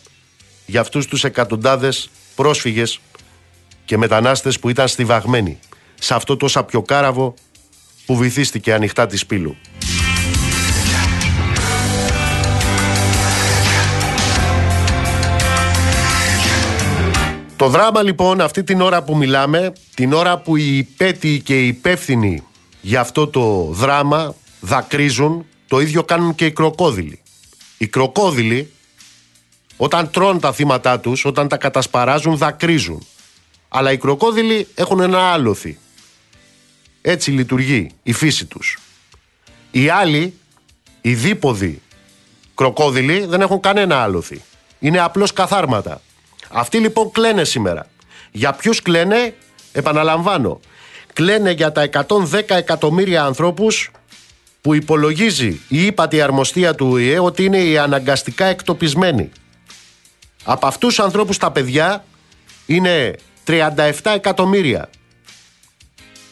για 0.66 0.82
αυτούς 0.82 1.08
τους 1.08 1.24
εκατοντάδες 1.24 2.10
πρόσφυγες 2.36 3.00
και 3.86 3.98
μετανάστες 3.98 4.60
που 4.60 4.70
ήταν 4.70 4.88
στιβαγμένοι 4.88 5.60
σε 6.00 6.14
αυτό 6.14 6.38
το 6.38 6.48
σαπιοκάραβο 6.48 7.34
που 8.06 8.18
βυθίστηκε 8.18 8.74
ανοιχτά 8.74 9.08
της 9.08 9.26
πύλου. 9.26 9.58
Το 17.64 17.70
δράμα 17.70 18.02
λοιπόν 18.02 18.42
αυτή 18.42 18.64
την 18.64 18.82
ώρα 18.82 19.04
που 19.04 19.18
μιλάμε, 19.18 19.74
την 19.96 20.14
ώρα 20.14 20.38
που 20.38 20.56
οι 20.56 20.78
υπέτειοι 20.78 21.40
και 21.40 21.62
οι 21.62 21.68
υπεύθυνοι 21.68 22.44
για 22.82 23.00
αυτό 23.00 23.28
το 23.28 23.68
δράμα 23.72 24.36
δακρύζουν, 24.62 25.46
το 25.68 25.80
ίδιο 25.80 26.04
κάνουν 26.04 26.36
και 26.36 26.46
οι 26.46 26.52
κροκόδιλοι. 26.52 27.22
Οι 27.78 27.88
κροκόδιλοι 27.88 28.72
όταν 29.78 30.10
τρώνε 30.12 30.40
τα 30.40 30.54
θύματα 30.54 31.00
τους, 31.00 31.26
όταν 31.26 31.48
τα 31.48 31.58
κατασπαράζουν 31.58 32.38
δακρύζουν. 32.38 33.06
Αλλά 33.70 33.92
οι 33.92 33.98
κροκόδιλοι 33.98 34.68
έχουν 34.76 35.00
ένα 35.00 35.32
άλοθη. 35.32 35.78
Έτσι 37.02 37.32
λειτουργεί 37.32 37.90
η 38.04 38.14
φύση 38.14 38.46
τους. 38.46 38.80
Οι 39.72 39.90
άλλοι, 39.90 40.34
οι 41.02 41.14
δίποδοι 41.14 41.82
κροκόδιλοι 42.56 43.26
δεν 43.26 43.42
έχουν 43.42 43.60
κανένα 43.60 44.04
άλοθη. 44.04 44.42
Είναι 44.80 45.00
απλώς 45.00 45.34
καθάρματα. 45.34 46.02
Αυτοί 46.56 46.78
λοιπόν 46.78 47.12
κλαίνε 47.12 47.44
σήμερα. 47.44 47.88
Για 48.32 48.54
ποιους 48.54 48.82
κλαίνε, 48.82 49.34
επαναλαμβάνω, 49.72 50.60
κλαίνε 51.14 51.52
για 51.52 51.72
τα 51.72 51.90
110 52.08 52.42
εκατομμύρια 52.48 53.24
ανθρώπους 53.24 53.92
που 54.62 54.74
υπολογίζει 54.74 55.62
η 55.68 55.86
ύπατη 55.86 56.22
αρμοστία 56.22 56.76
του 56.76 56.88
ΟΗΕ 56.92 57.20
ότι 57.20 57.44
είναι 57.44 57.58
οι 57.58 57.78
αναγκαστικά 57.78 58.46
εκτοπισμένοι. 58.46 59.32
Από 60.44 60.68
αυτούς 60.68 60.96
τους 60.96 61.04
ανθρώπους 61.04 61.38
τα 61.38 61.52
παιδιά 61.52 62.04
είναι 62.66 63.16
37 63.48 63.92
εκατομμύρια. 64.04 64.90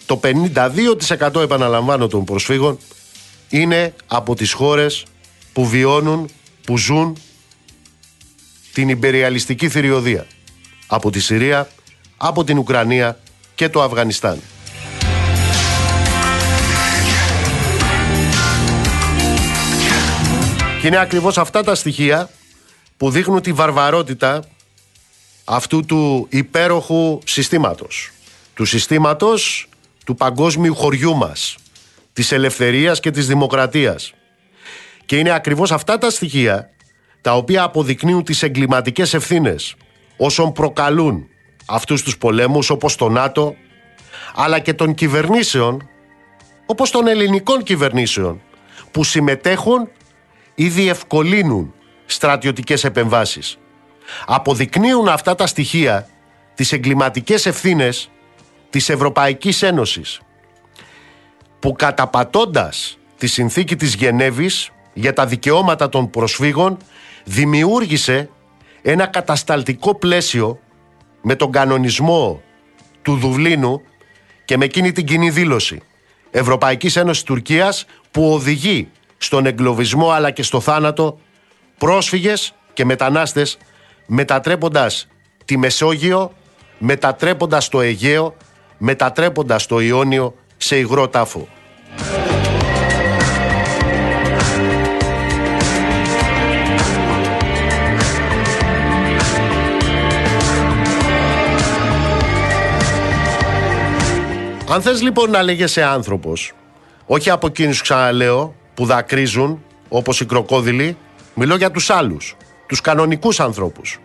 Το 0.05 0.19
52% 0.23 1.41
επαναλαμβάνω 1.41 2.07
των 2.07 2.23
προσφύγων 2.23 2.77
είναι 3.49 3.93
από 4.07 4.35
τις 4.35 4.53
χώρες 4.53 5.03
που 5.53 5.67
βιώνουν, 5.67 6.29
που 6.65 6.77
ζουν 6.77 7.17
την 8.73 8.89
υπεριαλιστική 8.89 9.69
θηριωδία. 9.69 10.25
Από 10.87 11.11
τη 11.11 11.19
Συρία, 11.19 11.67
από 12.17 12.43
την 12.43 12.57
Ουκρανία 12.57 13.19
και 13.55 13.69
το 13.69 13.81
Αφγανιστάν. 13.81 14.41
Και 20.81 20.87
είναι 20.87 20.97
ακριβώς 20.97 21.37
αυτά 21.37 21.63
τα 21.63 21.75
στοιχεία 21.75 22.29
που 22.97 23.09
δείχνουν 23.09 23.41
τη 23.41 23.53
βαρβαρότητα 23.53 24.43
αυτού 25.45 25.85
του 25.85 26.27
υπέροχου 26.29 27.19
συστήματος. 27.25 28.11
Του 28.53 28.65
συστήματος 28.65 29.69
του 30.05 30.15
παγκόσμιου 30.15 30.75
χωριού 30.75 31.15
μας, 31.15 31.55
της 32.13 32.31
ελευθερίας 32.31 32.99
και 32.99 33.11
της 33.11 33.27
δημοκρατίας. 33.27 34.13
Και 35.05 35.17
είναι 35.17 35.31
ακριβώς 35.31 35.71
αυτά 35.71 35.97
τα 35.97 36.09
στοιχεία 36.09 36.69
τα 37.21 37.35
οποία 37.35 37.63
αποδεικνύουν 37.63 38.23
τις 38.23 38.43
εγκληματικές 38.43 39.13
ευθύνες 39.13 39.75
όσων 40.17 40.51
προκαλούν 40.51 41.27
αυτούς 41.65 42.03
τους 42.03 42.17
πολέμους 42.17 42.69
όπως 42.69 42.95
το 42.95 43.09
ΝΑΤΟ 43.09 43.55
αλλά 44.35 44.59
και 44.59 44.73
των 44.73 44.93
κυβερνήσεων 44.93 45.89
όπως 46.65 46.91
των 46.91 47.07
ελληνικών 47.07 47.63
κυβερνήσεων 47.63 48.41
που 48.91 49.03
συμμετέχουν 49.03 49.89
ή 50.55 50.67
διευκολύνουν 50.67 51.73
στρατιωτικές 52.05 52.83
επεμβάσεις. 52.83 53.57
Αποδεικνύουν 54.25 55.07
αυτά 55.07 55.35
τα 55.35 55.47
στοιχεία 55.47 56.07
τις 56.55 56.71
εγκληματικές 56.71 57.45
ευθύνες 57.45 58.09
της 58.69 58.89
Ευρωπαϊκής 58.89 59.61
Ένωσης 59.61 60.21
που 61.59 61.71
καταπατώντας 61.71 62.97
τη 63.17 63.27
συνθήκη 63.27 63.75
της 63.75 63.93
Γενέβης 63.95 64.71
για 64.93 65.13
τα 65.13 65.25
δικαιώματα 65.25 65.89
των 65.89 66.09
προσφύγων 66.09 66.77
δημιούργησε 67.23 68.29
ένα 68.81 69.05
κατασταλτικό 69.05 69.95
πλαίσιο 69.95 70.59
με 71.21 71.35
τον 71.35 71.51
κανονισμό 71.51 72.41
του 73.01 73.15
Δουβλίνου 73.15 73.81
και 74.45 74.57
με 74.57 74.65
εκείνη 74.65 74.91
την 74.91 75.05
κοινή 75.05 75.29
δήλωση 75.29 75.81
Ευρωπαϊκής 76.31 76.95
Ένωσης 76.95 77.23
Τουρκίας 77.23 77.85
που 78.11 78.33
οδηγεί 78.33 78.89
στον 79.17 79.45
εγκλωβισμό 79.45 80.09
αλλά 80.09 80.31
και 80.31 80.43
στο 80.43 80.59
θάνατο 80.59 81.19
πρόσφυγες 81.77 82.53
και 82.73 82.85
μετανάστες 82.85 83.57
μετατρέποντας 84.05 85.07
τη 85.45 85.57
Μεσόγειο, 85.57 86.31
μετατρέποντας 86.77 87.69
το 87.69 87.81
Αιγαίο, 87.81 88.35
μετατρέποντας 88.77 89.65
το 89.65 89.79
Ιόνιο 89.79 90.35
σε 90.57 90.77
υγρό 90.77 91.07
τάφο. 91.07 91.47
Αν 104.71 104.81
θες 104.81 105.01
λοιπόν 105.01 105.29
να 105.29 105.43
λέγεσαι 105.43 105.83
άνθρωπος, 105.83 106.53
όχι 107.05 107.29
από 107.29 107.47
εκείνους 107.47 107.81
ξαναλέω 107.81 108.55
που 108.73 108.85
δακρύζουν 108.85 109.63
όπως 109.89 110.19
οι 110.19 110.25
κροκόδιλοι, 110.25 110.97
μιλώ 111.33 111.55
για 111.55 111.71
τους 111.71 111.89
άλλους, 111.89 112.35
τους 112.67 112.81
κανονικούς 112.81 113.39
ανθρώπους. 113.39 113.99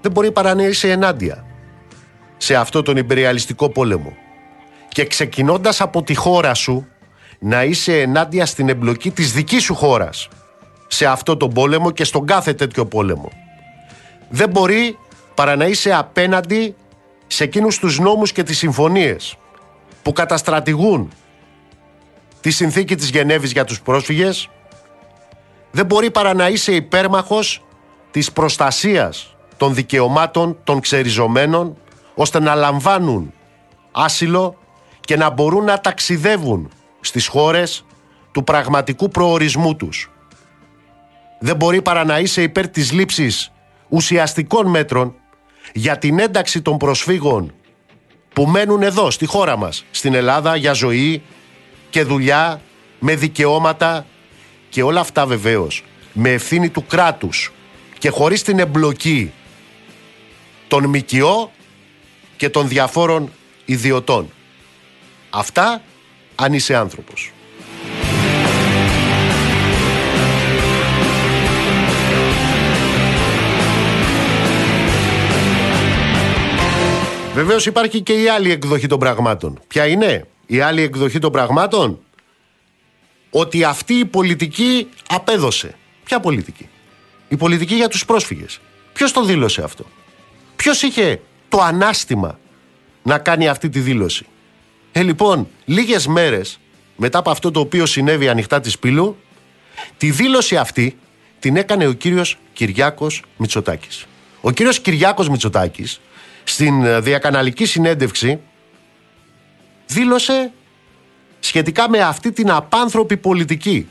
Δεν 0.00 0.12
μπορεί 0.12 0.32
παρά 0.32 0.54
να 0.54 0.62
είσαι 0.62 0.90
ενάντια 0.90 1.44
σε 2.36 2.54
αυτό 2.54 2.82
τον 2.82 2.96
υπεριαλιστικό 2.96 3.68
πόλεμο. 3.68 4.16
Και 4.88 5.04
ξεκινώντας 5.04 5.80
από 5.80 6.02
τη 6.02 6.14
χώρα 6.14 6.54
σου, 6.54 6.86
να 7.38 7.64
είσαι 7.64 8.00
ενάντια 8.00 8.46
στην 8.46 8.68
εμπλοκή 8.68 9.10
της 9.10 9.32
δικής 9.32 9.62
σου 9.62 9.74
χώρας 9.74 10.28
σε 10.86 11.06
αυτό 11.06 11.36
τον 11.36 11.52
πόλεμο 11.52 11.90
και 11.90 12.04
στον 12.04 12.26
κάθε 12.26 12.54
τέτοιο 12.54 12.86
πόλεμο. 12.86 13.30
Δεν 14.28 14.50
μπορεί 14.50 14.98
παρά 15.34 15.56
να 15.56 15.66
είσαι 15.66 15.94
απέναντι 15.94 16.74
σε 17.32 17.44
εκείνους 17.44 17.78
τους 17.78 17.98
νόμους 17.98 18.32
και 18.32 18.42
τις 18.42 18.58
συμφωνίες 18.58 19.36
που 20.02 20.12
καταστρατηγούν 20.12 21.12
τη 22.40 22.50
συνθήκη 22.50 22.94
της 22.94 23.08
Γενέβης 23.08 23.52
για 23.52 23.64
τους 23.64 23.80
πρόσφυγες 23.80 24.48
δεν 25.70 25.86
μπορεί 25.86 26.10
παρά 26.10 26.34
να 26.34 26.48
είσαι 26.48 26.72
υπέρμαχος 26.72 27.64
της 28.10 28.32
προστασίας 28.32 29.36
των 29.56 29.74
δικαιωμάτων 29.74 30.58
των 30.64 30.80
ξεριζωμένων 30.80 31.76
ώστε 32.14 32.40
να 32.40 32.54
λαμβάνουν 32.54 33.32
άσυλο 33.92 34.56
και 35.00 35.16
να 35.16 35.30
μπορούν 35.30 35.64
να 35.64 35.80
ταξιδεύουν 35.80 36.70
στις 37.00 37.26
χώρες 37.26 37.84
του 38.32 38.44
πραγματικού 38.44 39.08
προορισμού 39.08 39.76
τους. 39.76 40.10
Δεν 41.40 41.56
μπορεί 41.56 41.82
παρά 41.82 42.04
να 42.04 42.18
είσαι 42.18 42.42
υπέρ 42.42 42.68
της 42.68 42.92
λήψης 42.92 43.52
ουσιαστικών 43.88 44.66
μέτρων 44.66 45.14
για 45.72 45.98
την 45.98 46.18
ένταξη 46.18 46.62
των 46.62 46.76
προσφύγων 46.76 47.54
που 48.32 48.46
μένουν 48.46 48.82
εδώ 48.82 49.10
στη 49.10 49.26
χώρα 49.26 49.56
μας, 49.56 49.84
στην 49.90 50.14
Ελλάδα 50.14 50.56
για 50.56 50.72
ζωή 50.72 51.22
και 51.90 52.02
δουλειά, 52.02 52.60
με 52.98 53.16
δικαιώματα 53.16 54.06
και 54.68 54.82
όλα 54.82 55.00
αυτά 55.00 55.26
βεβαίως 55.26 55.84
με 56.12 56.32
ευθύνη 56.32 56.68
του 56.68 56.86
κράτους 56.86 57.52
και 57.98 58.08
χωρίς 58.08 58.42
την 58.42 58.58
εμπλοκή 58.58 59.32
των 60.68 60.84
ΜΚΟ 60.84 61.52
και 62.36 62.48
των 62.48 62.68
διαφόρων 62.68 63.32
ιδιωτών. 63.64 64.30
Αυτά 65.30 65.82
αν 66.34 66.52
είσαι 66.52 66.76
άνθρωπος. 66.76 67.32
Βεβαίως 77.34 77.66
υπάρχει 77.66 78.00
και 78.00 78.22
η 78.22 78.28
άλλη 78.28 78.50
εκδοχή 78.50 78.86
των 78.86 78.98
πραγμάτων. 78.98 79.60
Ποια 79.68 79.86
είναι; 79.86 80.26
Η 80.46 80.60
άλλη 80.60 80.82
εκδοχή 80.82 81.18
των 81.18 81.32
πραγμάτων, 81.32 81.98
ότι 83.30 83.64
αυτή 83.64 83.94
η 83.94 84.04
πολιτική 84.04 84.88
απέδωσε. 85.08 85.74
Ποια 86.04 86.20
πολιτική, 86.20 86.68
η 87.28 87.36
πολιτική 87.36 87.74
για 87.74 87.88
τους 87.88 88.04
πρόσφυγες. 88.04 88.60
Ποιος 88.92 89.12
το 89.12 89.24
δήλωσε 89.24 89.62
αυτό, 89.62 89.86
Ποιος 90.56 90.82
είχε 90.82 91.20
το 91.48 91.60
ανάστημα 91.60 92.38
να 93.02 93.18
κάνει 93.18 93.48
αυτή 93.48 93.68
τη 93.68 93.78
δήλωση; 93.80 94.26
Ε, 94.92 95.02
λοιπόν, 95.02 95.48
λίγες 95.64 96.06
μέρες 96.06 96.58
μετά 96.96 97.18
από 97.18 97.30
αυτό 97.30 97.50
το 97.50 97.60
οποίο 97.60 97.86
συνέβη 97.86 98.28
ανοιχτά 98.28 98.60
της 98.60 98.78
Πύλου, 98.78 99.16
τη 99.96 100.10
δήλωση 100.10 100.56
αυτή 100.56 100.96
την 101.38 101.56
έκανε 101.56 101.86
ο 101.86 101.92
κύριος 101.92 102.38
Κυριάκος 102.52 103.22
Μητσοτάκης. 103.36 104.06
Ο 104.40 104.50
κύριος 104.50 104.80
Κυριάκος 104.80 105.28
Μητσοτάκης 105.28 106.00
στην 106.44 106.84
ε, 106.84 107.00
διακαναλική 107.00 107.64
συνέντευξη 107.64 108.40
δήλωσε 109.86 110.52
σχετικά 111.40 111.90
με 111.90 111.98
αυτή 111.98 112.32
την 112.32 112.50
απάνθρωπη 112.50 113.16
πολιτική 113.16 113.88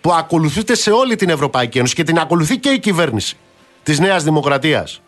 που 0.00 0.12
ακολουθείται 0.12 0.74
σε 0.74 0.90
όλη 0.90 1.16
την 1.16 1.28
Ευρωπαϊκή 1.28 1.78
Ένωση 1.78 1.94
και 1.94 2.02
την 2.02 2.18
ακολουθεί 2.18 2.58
και 2.58 2.68
η 2.68 2.78
κυβέρνηση 2.78 3.36
της 3.82 3.98
Νέας 3.98 4.24
Δημοκρατίας 4.24 5.00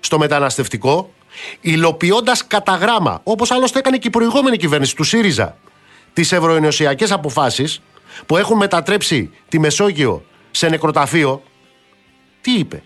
στο 0.00 0.18
μεταναστευτικό 0.18 1.12
υλοποιώντας 1.60 2.46
κατά 2.46 2.74
γράμμα, 2.74 3.20
όπως 3.22 3.50
άλλωστε 3.50 3.78
έκανε 3.78 3.96
και 3.96 4.08
η 4.08 4.10
προηγούμενη 4.10 4.56
κυβέρνηση 4.56 4.96
του 4.96 5.04
ΣΥΡΙΖΑ, 5.04 5.56
τις 6.12 6.32
ευρωενωσιακές 6.32 7.12
αποφάσεις 7.12 7.80
που 8.26 8.36
έχουν 8.36 8.56
μετατρέψει 8.56 9.30
τη 9.48 9.58
Μεσόγειο 9.58 10.24
σε 10.50 10.68
νεκροταφείο, 10.68 11.42
τι 12.40 12.52
είπε; 12.58 12.82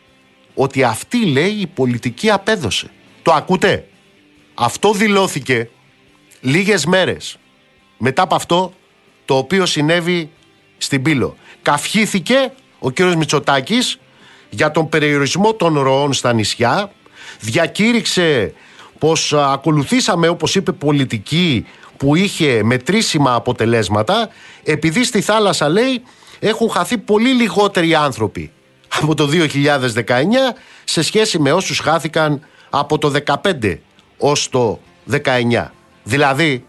Ότι 0.54 0.82
αυτή 0.82 1.26
λέει 1.26 1.50
η 1.50 1.66
πολιτική 1.66 2.30
απέδωσε. 2.30 2.90
Το 3.22 3.32
ακούτε; 3.32 3.88
Αυτό 4.54 4.92
δηλώθηκε 4.92 5.68
λίγες 6.40 6.86
μέρες 6.86 7.38
μετά 7.98 8.22
από 8.22 8.34
αυτό 8.34 8.72
το 9.24 9.36
οποίο 9.36 9.66
συνέβη 9.66 10.30
στην 10.78 11.02
Πύλο. 11.02 11.36
Καυχήθηκε 11.62 12.52
ο 12.78 12.90
κύριος 12.90 13.16
Μητσοτάκης 13.16 13.98
για 14.50 14.70
τον 14.70 14.88
περιορισμό 14.88 15.54
των 15.54 15.78
ροών 15.78 16.12
στα 16.12 16.32
νησιά, 16.32 16.92
διακήρυξε 17.40 18.54
πως 18.98 19.32
ακολουθήσαμε 19.32 20.28
όπως 20.28 20.54
είπε 20.54 20.72
πολιτική 20.72 21.66
που 21.96 22.14
είχε 22.14 22.62
μετρήσιμα 22.62 23.34
αποτελέσματα 23.34 24.28
επειδή 24.64 25.04
στη 25.04 25.20
θάλασσα 25.20 25.68
λέει 25.68 26.02
έχουν 26.38 26.70
χαθεί 26.70 26.98
πολύ 26.98 27.28
λιγότεροι 27.28 27.94
άνθρωποι 27.94 28.50
από 29.00 29.14
το 29.14 29.28
2019 29.32 30.12
σε 30.84 31.02
σχέση 31.02 31.38
με 31.38 31.52
όσους 31.52 31.78
χάθηκαν 31.78 32.46
από 32.74 32.98
το 32.98 33.12
15 33.52 33.78
ως 34.18 34.48
το 34.48 34.80
19. 35.10 35.66
Δηλαδή 36.02 36.64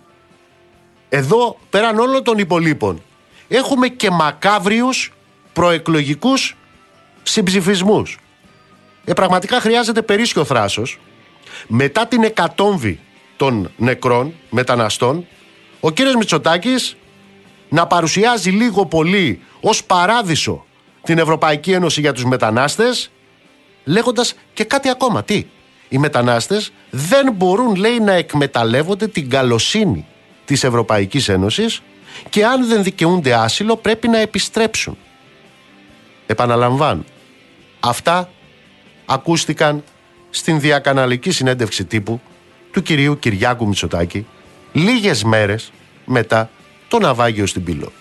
εδώ 1.10 1.58
πέραν 1.70 2.00
όλων 2.00 2.24
των 2.24 2.38
υπολείπων 2.38 3.02
έχουμε 3.48 3.88
και 3.88 4.10
μακάβριους 4.10 5.14
προεκλογικούς 5.54 6.58
συμψηφισμούς. 7.24 8.18
Ε, 9.06 9.14
πραγματικά 9.14 9.60
χρειάζεται 9.60 10.02
περίσσιο 10.02 10.44
θράσος. 10.44 11.00
Μετά 11.68 12.08
την 12.08 12.24
εκατόμβη 12.24 13.00
των 13.38 13.72
νεκρών 13.78 14.34
μεταναστών, 14.50 15.26
ο 15.80 15.92
κύριος 15.92 16.16
Μητσοτάκης 16.16 16.96
να 17.70 17.88
παρουσιάζει 17.88 18.50
λίγο 18.50 18.86
πολύ 18.86 19.42
ως 19.62 19.84
παράδεισο 19.84 20.66
την 21.04 21.18
Ευρωπαϊκή 21.18 21.72
Ένωση 21.72 22.02
για 22.02 22.14
τους 22.14 22.26
μετανάστες, 22.26 23.12
λέγοντας 23.84 24.36
και 24.54 24.64
κάτι 24.64 24.90
ακόμα. 24.90 25.24
Τι, 25.24 25.46
οι 25.94 25.98
μετανάστες 25.98 26.72
δεν 26.90 27.34
μπορούν, 27.34 27.76
λέει, 27.76 28.00
να 28.00 28.14
εκμεταλλεύονται 28.14 29.08
την 29.08 29.30
καλοσύνη 29.30 30.06
της 30.46 30.64
Ευρωπαϊκής 30.64 31.30
Ένωσης 31.30 31.82
και 32.30 32.46
αν 32.46 32.68
δεν 32.68 32.84
δικαιούνται 32.84 33.34
άσυλο 33.34 33.76
πρέπει 33.76 34.08
να 34.08 34.18
επιστρέψουν. 34.18 34.98
Επαναλαμβάνω, 36.26 37.04
αυτά 37.80 38.30
ακούστηκαν 39.06 39.84
στην 40.30 40.60
διακαναλική 40.60 41.32
συνέντευξη 41.32 41.86
τύπου 41.86 42.22
του 42.72 42.82
κυρίου 42.82 43.20
Κυριάκου 43.20 43.68
Μητσοτάκη 43.68 44.26
λίγες 44.72 45.24
μέρες 45.24 45.72
μετά 46.06 46.50
το 46.88 47.00
ναυάγιο 47.00 47.46
στην 47.46 47.64
Πύλο. 47.64 47.92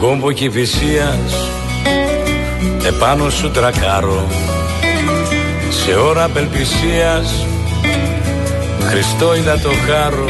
Κόμπο 0.00 0.32
κυφυσίας 0.32 1.50
επάνω 2.86 3.30
σου 3.30 3.50
τρακάρω. 3.50 4.26
Σε 5.70 5.94
ώρα 5.94 6.24
απελπισίας 6.24 7.46
Χριστό 8.88 9.34
είδα 9.36 9.58
το 9.58 9.70
χάρο 9.86 10.28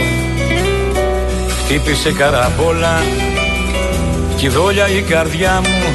χτύπησε 1.48 2.12
καραμπόλα 2.12 3.02
κι 4.36 4.48
δόλια 4.48 4.88
η 4.88 5.02
καρδιά 5.02 5.60
μου. 5.62 5.94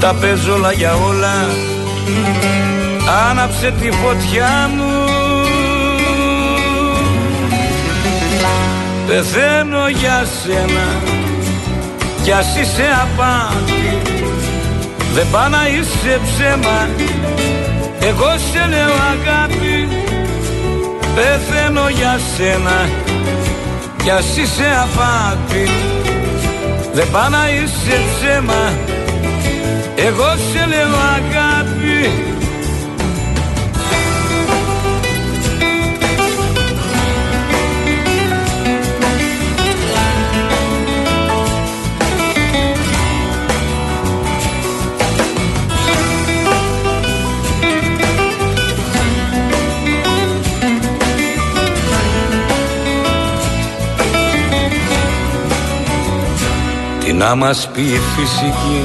Τα 0.00 0.14
παίζω 0.14 0.54
όλα 0.54 0.72
για 0.72 0.94
όλα 0.94 1.48
άναψε 3.30 3.74
τη 3.80 3.90
φωτιά 3.90 4.70
μου. 4.76 5.04
Πεθαίνω 9.06 9.88
για 9.88 10.26
σένα 10.42 11.09
κι 12.30 12.36
ας 12.36 12.56
είσαι 12.56 12.88
απάτη 13.02 13.98
δεν 15.14 15.26
πά 15.30 15.48
να 15.48 15.68
είσαι 15.68 16.20
ψέμα. 16.24 16.88
Εγώ 18.00 18.30
σε 18.52 18.66
λέω 18.68 18.94
αγάπη 19.12 19.88
Πεθαίνω 21.14 21.88
για 21.88 22.20
σένα. 22.36 22.88
Κι 24.02 24.10
ας 24.10 24.36
είσαι 24.36 24.68
απάτη 24.84 25.70
Δεν 26.92 27.10
πά 27.10 27.28
να 27.28 27.50
είσαι 27.50 28.00
ψέμα. 28.10 28.72
Εγώ 29.96 30.30
σε 30.52 30.66
λέω 30.66 30.96
αγάπη 31.16 32.29
Να 57.20 57.34
μας 57.34 57.68
πει 57.72 57.80
η 57.80 58.00
φυσική 58.16 58.82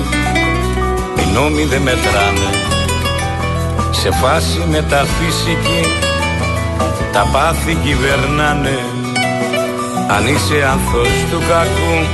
Οι 1.18 1.34
νόμοι 1.34 1.64
δεν 1.64 1.82
μετράνε. 1.82 2.50
Σε 3.92 4.12
φάση 4.12 4.64
μεταφυσική 4.70 5.82
Τα 7.12 7.30
πάθη 7.32 7.76
κυβερνάνε. 7.84 8.80
Αν 10.08 10.28
είσαι 10.28 10.68
ανθός 10.72 11.10
του 11.32 11.40
κακού 11.50 12.08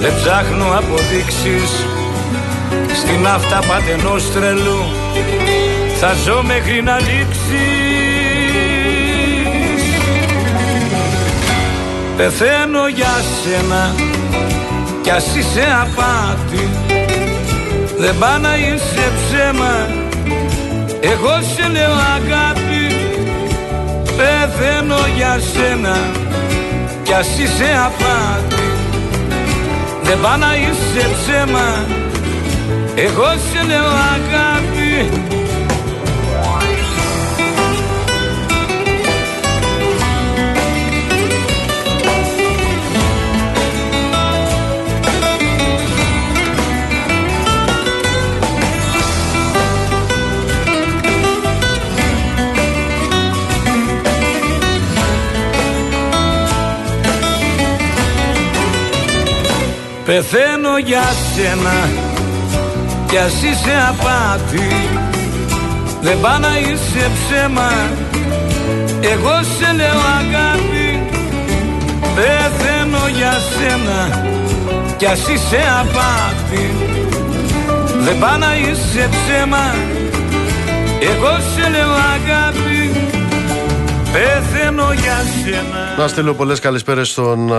Δεν 0.00 0.12
ψάχνω 0.14 0.66
αποδείξεις. 0.78 1.86
Στην 2.94 3.26
αυτά 3.26 3.58
πατενός 3.68 4.32
τρελού 4.32 4.84
Θα 6.00 6.12
ζω 6.24 6.42
μέχρι 6.42 6.82
να 6.82 6.98
λήξεις. 6.98 7.86
Πεθαίνω 12.16 12.88
για 12.88 13.14
σένα 13.42 14.05
κι 15.06 15.12
ας 15.12 15.36
είσαι 15.36 15.66
απάτη. 15.82 16.68
Δεν 17.98 18.14
πά 18.18 18.38
να 18.38 18.56
είσαι 18.56 19.12
ψέμα. 19.16 19.88
Εγώ 21.00 21.34
σε 21.54 21.68
λέω 21.68 21.96
αγάπη. 22.16 22.84
Πεθαίνω 24.16 24.98
για 25.16 25.40
σένα. 25.52 25.96
Κι 27.02 27.12
ας 27.12 27.38
είσαι 27.38 27.70
απάτη. 27.86 28.62
Δεν 30.02 30.18
πά 30.22 30.36
να 30.36 30.56
είσαι 30.56 31.08
ψέμα. 31.14 31.86
Εγώ 32.94 33.28
σε 33.50 33.66
λέω 33.66 33.90
αγάπη 34.14 35.10
Πεθαίνω 60.06 60.78
για 60.84 61.02
σένα 61.34 61.88
κι 63.08 63.16
ας 63.16 63.42
είσαι 63.42 63.74
απάτη. 63.88 64.68
Δεν 66.00 66.20
πά 66.20 66.38
να 66.38 66.58
είσαι 66.58 67.10
ψέμα. 67.14 67.70
Εγώ 69.00 69.34
σε 69.58 69.72
λέω 69.72 70.00
αγάπη. 70.20 70.88
Πεθαίνω 72.14 73.08
για 73.16 73.32
σένα 73.32 74.26
κι 74.96 75.06
ας 75.06 75.20
είσαι 75.28 75.62
απάτη. 75.80 76.70
Δεν 77.98 78.18
πά 78.18 78.36
να 78.38 78.56
είσαι 78.56 79.08
ψέμα. 79.10 79.74
Εγώ 81.00 81.36
σε 81.54 81.68
λέω 81.68 81.92
αγάπη 82.14 83.05
Πεθαίνω 84.16 84.92
για 84.92 85.16
σένα 85.44 85.94
Να 85.98 86.08
στείλω 86.08 86.34
πολλές 86.34 86.60
καλησπέρες 86.60 87.08
στον 87.08 87.52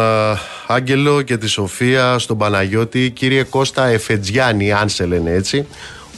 Άγγελο 0.68 1.22
και 1.22 1.38
τη 1.38 1.48
Σοφία, 1.48 2.20
στον 2.20 2.38
Παναγιώτη, 2.38 3.10
κύριε 3.10 3.44
Κώστα 3.44 3.86
Εφετζιάννη, 3.86 4.72
αν 4.72 4.90
σε 4.90 5.06
λένε 5.06 5.32
έτσι. 5.32 5.68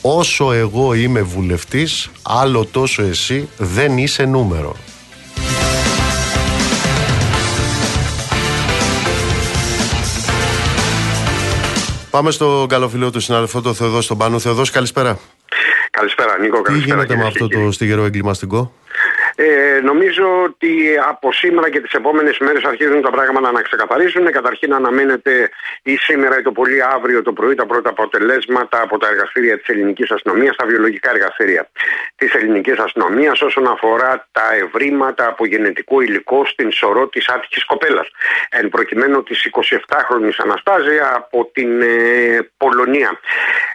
Όσο 0.01 0.51
εγώ 0.51 0.93
είμαι 0.93 1.21
βουλευτής, 1.21 2.09
άλλο 2.21 2.65
τόσο 2.65 3.01
εσύ 3.01 3.49
δεν 3.57 3.97
είσαι 3.97 4.25
νούμερο. 4.25 4.75
Πάμε 12.09 12.31
στο 12.31 12.65
καλοφιλό 12.69 13.11
του 13.11 13.19
συνάδελφο, 13.19 13.61
το 13.61 13.73
Θεοδός 13.73 14.05
στον 14.05 14.17
Πάνο. 14.17 14.39
Θεοδός, 14.39 14.69
καλησπέρα. 14.69 15.19
Καλησπέρα, 15.91 16.37
Νίκο. 16.39 16.61
Τι 16.61 16.77
γίνεται 16.77 17.15
με 17.15 17.25
αυτό 17.25 17.47
το 17.47 17.71
στιγερό 17.71 18.03
εγκληματικό. 18.03 18.73
Ε, 19.41 19.79
νομίζω 19.83 20.43
ότι 20.43 20.97
από 21.07 21.31
σήμερα 21.31 21.69
και 21.69 21.81
τις 21.81 21.91
επόμενες 21.91 22.37
μέρες 22.37 22.63
αρχίζουν 22.63 23.01
τα 23.01 23.09
πράγματα 23.09 23.51
να 23.51 23.61
ξεκαθαρίζουν. 23.61 24.31
Καταρχήν 24.31 24.73
αναμένεται 24.73 25.49
ή 25.83 25.95
σήμερα 25.95 26.39
ή 26.39 26.41
το 26.41 26.51
πολύ 26.51 26.83
αύριο 26.83 27.21
το 27.21 27.33
πρωί 27.33 27.55
τα 27.55 27.65
πρώτα 27.65 27.89
αποτελέσματα 27.89 28.81
από 28.81 28.97
τα 28.97 29.07
εργαστήρια 29.07 29.57
της 29.57 29.67
ελληνικής 29.67 30.11
αστυνομίας, 30.11 30.55
τα 30.55 30.65
βιολογικά 30.65 31.09
εργαστήρια 31.09 31.69
της 32.15 32.33
ελληνικής 32.33 32.77
αστυνομίας 32.77 33.41
όσον 33.41 33.67
αφορά 33.67 34.27
τα 34.31 34.53
ευρήματα 34.53 35.27
από 35.27 35.45
γενετικό 35.45 36.01
υλικό 36.01 36.45
στην 36.45 36.71
σωρό 36.71 37.07
της 37.07 37.27
άτυχη 37.27 37.65
κοπέλας. 37.65 38.07
Εν 38.49 38.69
προκειμένου 38.69 39.23
της 39.23 39.49
27χρονη 39.51 40.31
Αναστάζια 40.37 41.13
από 41.15 41.49
την 41.53 41.81
ε, 41.81 42.49
Πολωνία. 42.57 43.19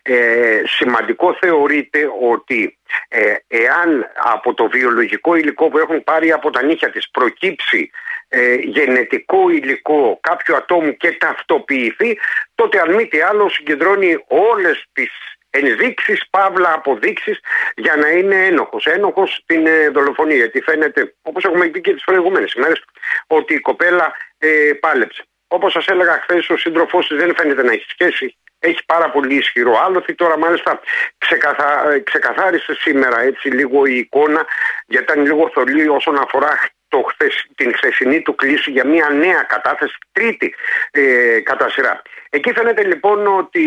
Ε, 0.03 0.63
σημαντικό 0.65 1.37
θεωρείται 1.41 1.99
ότι 2.33 2.79
ε, 3.09 3.35
εάν 3.47 4.11
από 4.15 4.55
το 4.55 4.69
βιολογικό 4.69 5.35
υλικό 5.35 5.69
που 5.69 5.79
έχουν 5.79 6.05
πάρει 6.05 6.33
από 6.33 6.51
τα 6.51 6.63
νύχια 6.63 6.91
της 6.91 7.11
προκύψει 7.11 7.91
ε, 8.29 8.55
γενετικό 8.55 9.51
υλικό 9.51 10.19
κάποιου 10.23 10.57
ατόμου 10.57 10.97
και 10.97 11.13
ταυτοποιηθεί, 11.13 12.19
τότε 12.55 12.81
αν 12.81 12.95
μη 12.95 13.07
τι 13.07 13.21
άλλο 13.21 13.49
συγκεντρώνει 13.49 14.25
όλες 14.29 14.87
τις 14.93 15.11
ενδείξεις, 15.51 16.29
παύλα 16.31 16.73
αποδείξεις 16.73 17.41
για 17.77 17.97
να 17.97 18.09
είναι 18.09 18.47
ένοχος. 18.47 18.87
Ένοχος 18.87 19.35
στην 19.35 19.67
ε, 19.67 19.89
δολοφονία, 19.89 20.37
γιατί 20.37 20.61
φαίνεται, 20.61 21.15
όπως 21.23 21.45
έχουμε 21.45 21.67
πει 21.67 21.81
και 21.81 21.93
τις 21.93 22.05
προηγούμενες 22.05 22.53
ημέρες, 22.53 22.85
ότι 23.27 23.55
η 23.55 23.61
κοπέλα 23.61 24.17
ε, 24.39 24.73
πάλεψε. 24.81 25.25
Όπως 25.49 25.73
σας 25.73 25.87
έλεγα 25.87 26.21
χθες, 26.23 26.51
ο 26.51 26.57
σύντροφός 26.57 27.07
της 27.07 27.17
δεν 27.17 27.35
φαίνεται 27.37 27.63
να 27.63 27.73
έχει 27.73 27.87
σχέση 27.89 28.37
έχει 28.65 28.85
πάρα 28.87 29.11
πολύ 29.11 29.35
ισχυρό 29.35 29.73
άλοθη. 29.85 30.15
Τώρα 30.15 30.39
μάλιστα 30.39 30.81
ξεκαθα... 31.19 31.91
Ε, 31.91 31.99
ξεκαθάρισε 31.99 32.75
σήμερα 32.75 33.21
έτσι 33.21 33.49
λίγο 33.49 33.87
η 33.87 33.97
εικόνα 33.97 34.47
γιατί 34.87 35.13
ήταν 35.13 35.25
λίγο 35.25 35.51
θολή 35.55 35.89
όσον 35.89 36.19
αφορά 36.19 36.59
το 36.95 37.07
την 37.55 37.75
χθεσινή 37.77 38.23
του 38.23 38.35
κλίση 38.35 38.71
για 38.71 38.87
μια 38.87 39.09
νέα 39.09 39.43
κατάθεση, 39.43 39.99
τρίτη 40.13 40.55
ε, 40.91 41.41
κατά 41.41 41.69
σειρά. 41.69 42.03
Εκεί 42.31 42.53
φαίνεται 42.53 42.85
λοιπόν 42.85 43.27
ότι 43.39 43.65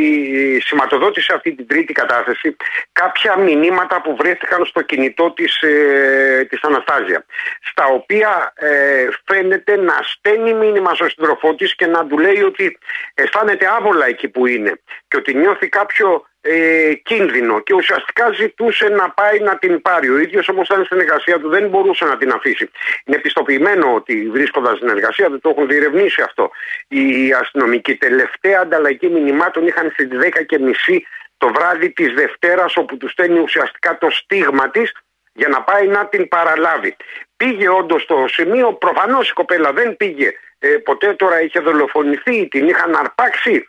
σηματοδότησε 0.66 1.34
αυτή 1.34 1.56
την 1.56 1.68
τρίτη 1.68 1.94
κατάθεση 1.94 2.56
κάποια 2.92 3.38
μηνύματα 3.38 4.02
που 4.02 4.16
βρέθηκαν 4.16 4.66
στο 4.66 4.82
κινητό 4.82 5.32
της, 5.32 5.62
ε, 5.62 6.48
της 6.50 6.64
Αναστάζια 6.64 7.26
στα 7.62 7.86
οποία 7.86 8.54
ε, 8.56 9.08
φαίνεται 9.26 9.76
να 9.76 10.00
στέλνει 10.04 10.54
μήνυμα 10.54 10.94
στον 10.94 11.10
συντροφό 11.10 11.56
της 11.56 11.76
και 11.76 11.86
να 11.86 12.08
του 12.08 12.18
λέει 12.18 12.42
ότι 12.42 12.78
αισθάνεται 13.14 13.68
άβολα 13.78 14.06
εκεί 14.06 14.28
που 14.28 14.46
είναι 14.46 14.80
και 15.08 15.18
ότι 15.18 15.34
νιώθει 15.34 15.70
κάποιο 15.70 16.26
ε, 16.50 16.94
κίνδυνο 16.94 17.60
και 17.60 17.74
ουσιαστικά 17.74 18.32
ζητούσε 18.32 18.88
να 18.90 19.10
πάει 19.10 19.40
να 19.40 19.58
την 19.58 19.82
πάρει. 19.82 20.10
Ο 20.10 20.18
ίδιος 20.18 20.50
όμως 20.50 20.68
ήταν 20.68 20.86
στην 20.86 21.00
εργασία 21.00 21.40
του, 21.40 21.50
δεν 21.50 21.70
μπορούσε 21.70 22.06
να 22.06 22.18
την 22.18 22.32
αφήσει. 22.32 22.70
Είναι 23.06 23.18
πιστοποιημένο 23.18 23.94
ότι 23.94 24.30
βρίσκοντας 24.30 24.78
στην 24.78 24.90
εργασία 24.90 25.28
του, 25.28 25.40
το 25.40 25.50
έχουν 25.50 25.68
διερευνήσει 25.68 26.22
αυτό. 26.22 26.52
Οι 26.88 27.34
αστυνομικοί 27.34 27.96
τελευταία 27.96 28.60
ανταλλαγή 28.62 29.08
μηνυμάτων 29.08 29.68
είχαν 29.68 29.90
στις 29.92 30.08
10.30 30.12 30.98
το 31.38 31.48
βράδυ 31.48 31.90
της 31.90 32.14
Δευτέρας, 32.14 32.78
όπου 32.78 32.98
τους 32.98 33.12
στέλνει 33.12 33.40
ουσιαστικά 33.40 33.98
το 33.98 34.10
στίγμα 34.10 34.70
της 34.70 34.92
για 35.34 35.48
να 35.48 35.62
πάει 35.62 35.88
να 35.88 36.08
την 36.08 36.28
παραλάβει. 36.28 36.96
Πήγε 37.38 37.70
όντως 37.70 38.02
στο 38.02 38.26
σημείο, 38.28 38.74
προφανώς 38.74 39.30
η 39.30 39.34
κοπέλα 39.34 39.74
δεν 39.74 39.98
πήγε 39.98 40.34
ε, 40.60 40.68
ποτέ 40.68 41.14
τώρα 41.14 41.42
είχε 41.42 41.60
δολοφονηθεί, 41.60 42.48
την 42.48 42.68
είχαν 42.68 42.96
αρπάξει. 42.96 43.68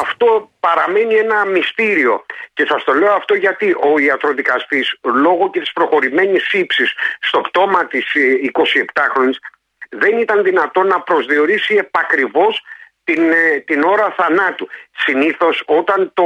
Αυτό 0.00 0.50
παραμένει 0.60 1.14
ένα 1.14 1.44
μυστήριο. 1.44 2.24
Και 2.52 2.66
σας 2.68 2.84
το 2.84 2.92
λέω 2.92 3.12
αυτό 3.12 3.34
γιατί 3.34 3.76
ο 3.80 3.98
ιατροδικαστής 3.98 4.98
λόγω 5.02 5.50
και 5.50 5.60
της 5.60 5.72
προχωρημένης 5.72 6.52
ύψης 6.52 6.92
στο 7.20 7.40
πτώμα 7.40 7.86
της 7.86 8.12
27χρονης 8.52 9.34
ε, 9.34 9.96
δεν 9.96 10.18
ήταν 10.18 10.42
δυνατό 10.42 10.82
να 10.82 11.00
προσδιορίσει 11.00 11.74
επακριβώς 11.74 12.62
την, 13.04 13.30
ε, 13.30 13.58
την 13.66 13.82
ώρα 13.82 14.14
θανάτου. 14.16 14.68
Συνήθως 14.96 15.62
όταν, 15.66 16.10
το, 16.14 16.24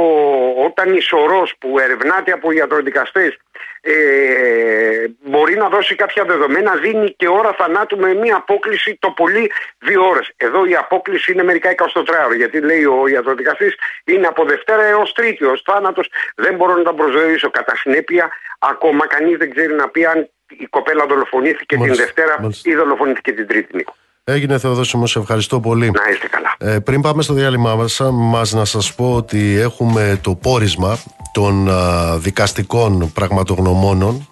όταν 0.65 0.95
η 0.95 1.01
σωρός 1.01 1.55
που 1.59 1.79
ερευνάται 1.79 2.31
από 2.31 2.51
ιατροδικαστές 2.51 3.37
ε, 3.81 5.07
μπορεί 5.21 5.55
να 5.55 5.69
δώσει 5.69 5.95
κάποια 5.95 6.23
δεδομένα, 6.23 6.75
δίνει 6.75 7.13
και 7.13 7.27
ώρα 7.27 7.53
θανάτου 7.53 7.97
με 7.97 8.13
μια 8.13 8.35
απόκληση 8.35 8.97
το 8.99 9.11
πολύ 9.11 9.51
δύο 9.79 10.07
ώρες. 10.07 10.31
Εδώ 10.37 10.65
η 10.65 10.75
απόκληση 10.75 11.31
είναι 11.31 11.43
μερικά 11.43 11.75
24 11.75 12.03
ώρες, 12.25 12.37
γιατί 12.37 12.59
λέει 12.59 12.85
ο 12.85 13.07
ιατροδικαστής 13.07 13.75
είναι 14.03 14.27
από 14.27 14.45
Δευτέρα 14.45 14.83
έως 14.83 15.13
Τρίτη, 15.13 15.45
ως 15.45 15.61
θάνατος 15.65 16.09
δεν 16.35 16.55
μπορώ 16.55 16.75
να 16.75 16.83
τα 16.83 16.93
προσδιορίσω. 16.93 17.49
Κατά 17.49 17.75
συνέπεια, 17.75 18.29
ακόμα 18.59 19.07
κανείς 19.07 19.37
δεν 19.37 19.51
ξέρει 19.51 19.73
να 19.73 19.89
πει 19.89 20.05
αν 20.05 20.29
η 20.47 20.65
κοπέλα 20.65 21.05
δολοφονήθηκε 21.05 21.75
την 21.75 21.95
Δευτέρα 21.95 22.49
ή 22.63 22.75
δολοφονήθηκε 22.75 23.31
την 23.31 23.47
Τρίτη, 23.47 23.75
Νίκο. 23.75 23.95
Έγινε 24.29 24.57
Θεοδόσιμο, 24.57 25.07
σε 25.07 25.19
ευχαριστώ 25.19 25.59
πολύ. 25.59 25.91
Να 25.91 26.11
είστε 26.11 26.27
καλά. 26.27 26.73
Ε, 26.73 26.79
πριν 26.79 27.01
πάμε 27.01 27.21
στο 27.21 27.33
διάλειμμα 27.33 27.87
μας, 28.11 28.53
να 28.53 28.65
σας 28.65 28.93
πω 28.93 29.13
ότι 29.13 29.57
έχουμε 29.59 30.19
το 30.21 30.35
πόρισμα 30.35 30.97
των 31.31 31.69
δικαστικών 32.17 33.11
πραγματογνωμόνων 33.13 34.27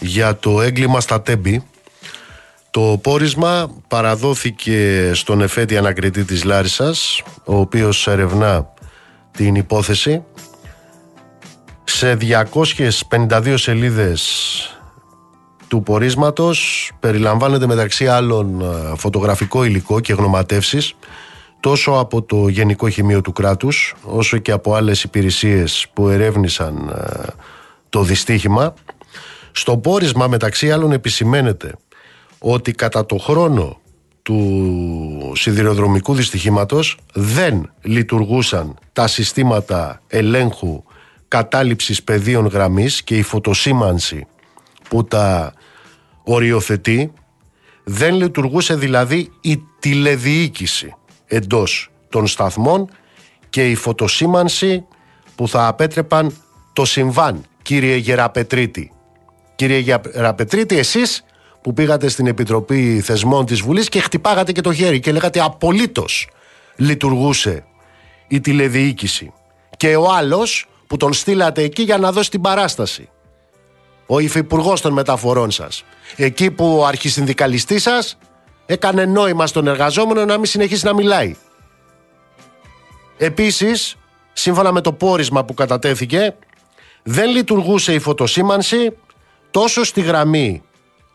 για 0.00 0.36
το 0.36 0.60
έγκλημα 0.60 1.00
στα 1.00 1.22
Τέμπη. 1.22 1.64
Το 2.70 2.98
πόρισμα 3.02 3.70
παραδόθηκε 3.88 5.10
στον 5.14 5.40
εφέτη 5.40 5.76
ανακριτή 5.76 6.24
της 6.24 6.44
Λάρισας, 6.44 7.22
ο 7.44 7.56
οποίος 7.56 8.06
ερευνά 8.06 8.72
την 9.30 9.54
υπόθεση. 9.54 10.22
Σε 11.84 12.14
252 12.14 13.54
σελίδες 13.56 14.79
του 15.70 15.82
πορίσματος 15.82 16.90
περιλαμβάνεται 17.00 17.66
μεταξύ 17.66 18.06
άλλων 18.06 18.60
ε, 18.60 18.96
φωτογραφικό 18.96 19.64
υλικό 19.64 20.00
και 20.00 20.12
γνωματεύσεις 20.12 20.94
τόσο 21.60 21.92
από 21.92 22.22
το 22.22 22.48
Γενικό 22.48 22.88
Χημείο 22.88 23.20
του 23.20 23.32
κράτους 23.32 23.94
όσο 24.02 24.38
και 24.38 24.52
από 24.52 24.74
άλλες 24.74 25.02
υπηρεσίες 25.02 25.86
που 25.92 26.08
ερεύνησαν 26.08 26.88
ε, 26.96 27.26
το 27.88 28.02
δυστύχημα. 28.02 28.74
Στο 29.52 29.76
πόρισμα 29.76 30.26
μεταξύ 30.26 30.70
άλλων 30.70 30.92
επισημαίνεται 30.92 31.74
ότι 32.38 32.72
κατά 32.72 33.06
το 33.06 33.16
χρόνο 33.16 33.80
του 34.22 35.32
σιδηροδρομικού 35.34 36.14
δυστυχήματος 36.14 36.98
δεν 37.12 37.70
λειτουργούσαν 37.82 38.78
τα 38.92 39.06
συστήματα 39.06 40.02
ελέγχου 40.06 40.82
κατάληψης 41.28 42.02
πεδίων 42.02 42.46
γραμμής 42.46 43.02
και 43.02 43.16
η 43.16 43.22
φωτοσήμανση 43.22 44.26
που 44.90 45.04
τα 45.04 45.52
οριοθετεί 46.22 47.12
δεν 47.84 48.14
λειτουργούσε 48.14 48.74
δηλαδή 48.74 49.32
η 49.40 49.62
τηλεδιοίκηση 49.78 50.94
εντός 51.26 51.90
των 52.08 52.26
σταθμών 52.26 52.90
και 53.50 53.70
η 53.70 53.74
φωτοσήμανση 53.74 54.84
που 55.34 55.48
θα 55.48 55.66
απέτρεπαν 55.66 56.36
το 56.72 56.84
συμβάν. 56.84 57.44
Κύριε 57.62 57.96
Γεραπετρίτη. 57.96 58.92
Κύριε 59.56 59.78
Γεραπετρίτη 59.78 60.78
εσείς 60.78 61.24
που 61.62 61.72
πήγατε 61.72 62.08
στην 62.08 62.26
Επιτροπή 62.26 63.00
Θεσμών 63.00 63.46
της 63.46 63.60
Βουλής 63.60 63.88
και 63.88 64.00
χτυπάγατε 64.00 64.52
και 64.52 64.60
το 64.60 64.72
χέρι 64.72 65.00
και 65.00 65.12
λέγατε 65.12 65.40
απολύτως 65.40 66.28
λειτουργούσε 66.76 67.64
η 68.28 68.40
τηλεδιοίκηση. 68.40 69.32
Και 69.76 69.96
ο 69.96 70.12
άλλος 70.12 70.68
που 70.86 70.96
τον 70.96 71.12
στείλατε 71.12 71.62
εκεί 71.62 71.82
για 71.82 71.98
να 71.98 72.12
δώσει 72.12 72.30
την 72.30 72.40
παράσταση 72.40 73.08
ο 74.12 74.18
υφυπουργός 74.18 74.80
των 74.80 74.92
μεταφορών 74.92 75.50
σας. 75.50 75.84
Εκεί 76.16 76.50
που 76.50 76.76
ο 76.78 76.86
αρχισυνδικαλιστής 76.86 77.82
σας 77.82 78.18
έκανε 78.66 79.04
νόημα 79.04 79.46
στον 79.46 79.66
εργαζόμενο 79.66 80.24
να 80.24 80.36
μην 80.36 80.46
συνεχίσει 80.46 80.84
να 80.84 80.94
μιλάει. 80.94 81.36
Επίσης, 83.16 83.96
σύμφωνα 84.32 84.72
με 84.72 84.80
το 84.80 84.92
πόρισμα 84.92 85.44
που 85.44 85.54
κατατέθηκε, 85.54 86.34
δεν 87.02 87.30
λειτουργούσε 87.30 87.94
η 87.94 87.98
φωτοσήμανση 87.98 88.96
τόσο 89.50 89.84
στη 89.84 90.00
γραμμή 90.00 90.62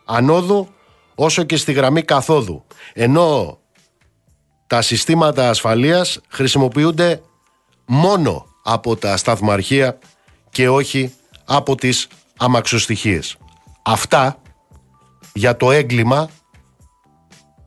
ανόδου 0.05 0.67
όσο 1.15 1.43
και 1.43 1.58
στη 1.58 1.71
γραμμή 1.71 2.01
καθόδου. 2.01 2.65
Ενώ 2.93 3.60
τα 4.67 4.81
συστήματα 4.81 5.49
ασφαλείας 5.49 6.19
χρησιμοποιούνται 6.29 7.21
μόνο 7.86 8.45
από 8.63 8.95
τα 8.95 9.17
σταθμαρχεία 9.17 9.99
και 10.49 10.69
όχι 10.69 11.13
από 11.45 11.75
τις 11.75 12.08
αμαξοστοιχίες. 12.37 13.37
Αυτά 13.81 14.41
για 15.33 15.57
το 15.57 15.71
έγκλημα 15.71 16.29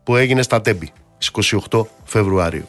που 0.04 0.16
έγινε 0.16 0.42
στα 0.42 0.60
Τέμπη 0.60 0.92
στις 1.18 1.54
28 1.70 1.84
Φεβρουαρίου. 2.04 2.66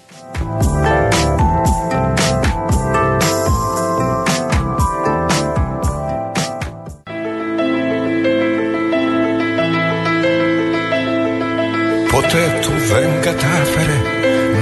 Ποτέ 12.11 12.59
του 12.61 12.69
δεν 12.69 13.21
κατάφερε 13.21 14.01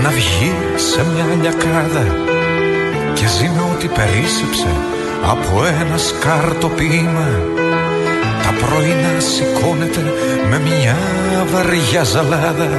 να 0.02 0.10
βγει 0.10 0.54
σε 0.76 1.06
μια 1.06 1.26
λιακάδα 1.26 2.06
και 3.14 3.28
ζει 3.28 3.50
με 3.50 3.62
ό,τι 3.62 3.88
περίσσεψε 3.88 4.68
από 5.28 5.66
ένα 5.66 5.98
σκάρτο 5.98 6.68
ποίημα 6.70 7.30
Τα 8.44 8.66
πρωινά 8.66 9.20
σηκώνεται 9.20 10.14
με 10.50 10.60
μια 10.60 10.98
βαριά 11.52 12.04
ζαλάδα 12.04 12.70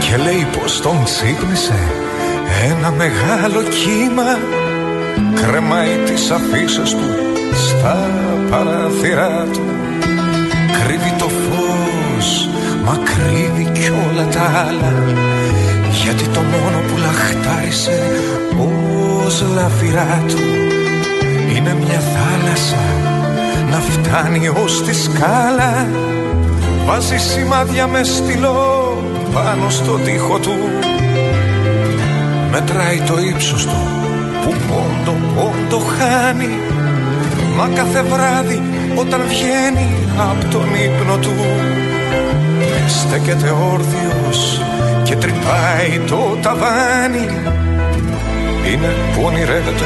Και 0.00 0.16
λέει 0.16 0.46
πως 0.58 0.80
τον 0.80 1.04
ξύπνησε 1.04 1.78
ένα 2.64 2.90
μεγάλο 2.90 3.62
κύμα. 3.62 4.38
Κρεμάει 5.34 5.96
τις 6.04 6.30
αφήσεις 6.30 6.90
του 6.90 7.08
στα 7.54 8.10
παραθυρά 8.50 9.46
του. 9.52 9.64
Κρύβει 10.84 11.14
το 11.18 11.28
φως, 11.28 12.48
μα 12.84 12.98
κρύβει 13.04 13.70
κι 13.72 13.90
όλα 13.90 14.26
τα 14.26 14.66
άλλα 14.68 14.94
Γιατί 16.02 16.24
το 16.28 16.40
μόνο 16.40 16.78
που 16.78 16.96
λαχτάρισε 16.98 18.02
ως 19.26 19.44
λαφυρά 19.54 20.22
του 20.28 20.75
Είναι 21.56 21.74
μια 21.74 22.00
θάλασσα 22.00 22.76
να 23.70 23.78
φτάνει 23.78 24.48
ως 24.48 24.82
τη 24.82 24.94
σκάλα. 24.94 25.86
Βάζει 26.86 27.16
σημάδια 27.16 27.86
με 27.86 28.02
στυλό 28.02 29.02
πάνω 29.32 29.70
στο 29.70 29.92
τοίχο 29.92 30.38
του. 30.38 30.54
Μετράει 32.50 33.00
το 33.00 33.18
ύψος 33.18 33.66
του 33.66 33.76
που 34.42 34.54
πόντο 34.68 35.16
πόντο 35.34 35.84
χάνει. 35.84 36.58
Μα 37.56 37.68
κάθε 37.74 38.02
βράδυ 38.02 38.62
όταν 38.94 39.20
βγαίνει 39.28 39.88
από 40.18 40.50
τον 40.50 40.66
ύπνο 40.84 41.16
του 41.16 41.34
Στέκεται 42.88 43.50
όρθιος 43.72 44.60
και 45.02 45.16
τρυπάει 45.16 46.00
το 46.06 46.38
ταβάνι. 46.42 47.28
Είναι 48.72 48.94
που 49.14 49.22
ονειρεύεται 49.24 49.84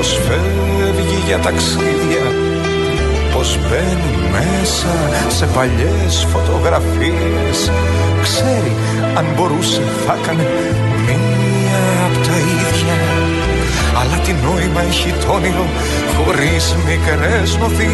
πως 0.00 0.20
φεύγει 0.26 1.22
για 1.26 1.38
ταξίδια 1.38 2.24
Πως 3.32 3.58
μπαίνει 3.58 4.12
μέσα 4.32 4.92
σε 5.28 5.46
παλιές 5.46 6.26
φωτογραφίες. 6.32 7.70
Ξέρει 8.22 8.72
αν 9.14 9.26
μπορούσε 9.36 9.82
θα 10.06 10.16
έκανε 10.22 10.46
μία 11.06 11.82
από 12.06 12.26
τα 12.26 12.36
ίδια. 12.56 12.96
Αλλά 14.00 14.16
τι 14.24 14.32
νόημα 14.32 14.82
έχει 14.82 15.14
το 15.24 15.32
όνειρο 15.32 15.66
χωρίς 16.16 16.74
μικρές 16.86 17.56
νοθείες. 17.60 17.90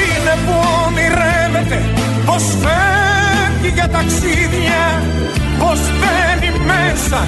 Είναι 0.00 0.34
που 0.46 0.54
ονειρεύεται 0.86 1.78
πως 2.26 2.42
φεύγει 2.62 3.70
για 3.74 3.88
ταξίδια 3.88 5.02
πως 5.60 5.80
μπαίνει 5.98 6.50
μέσα 6.70 7.20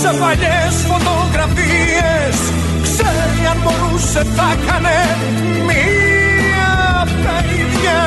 σε 0.00 0.10
παλιές 0.20 0.74
φωτογραφίες. 0.90 2.36
Ξέρει 2.86 3.40
αν 3.52 3.58
μπορούσε 3.62 4.20
θα 4.36 4.46
έκανε 4.56 4.96
μία 5.68 6.72
απ' 7.02 7.16
τα 7.24 7.36
ίδια. 7.60 8.00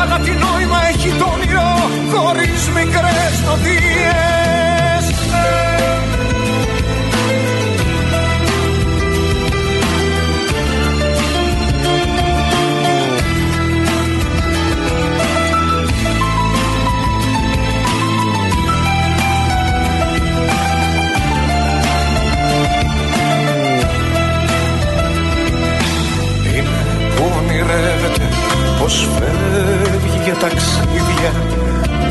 Αλλά 0.00 0.16
τι 0.24 0.32
νόημα 0.44 0.78
έχει 0.92 1.10
το 1.18 1.26
όνειρο 1.34 1.70
χωρίς 2.12 2.62
μικρές 2.76 3.34
νοθείες 3.46 4.67
πως 28.88 29.08
φεύγει 29.18 30.20
για 30.24 30.34
ταξίδια 30.34 31.32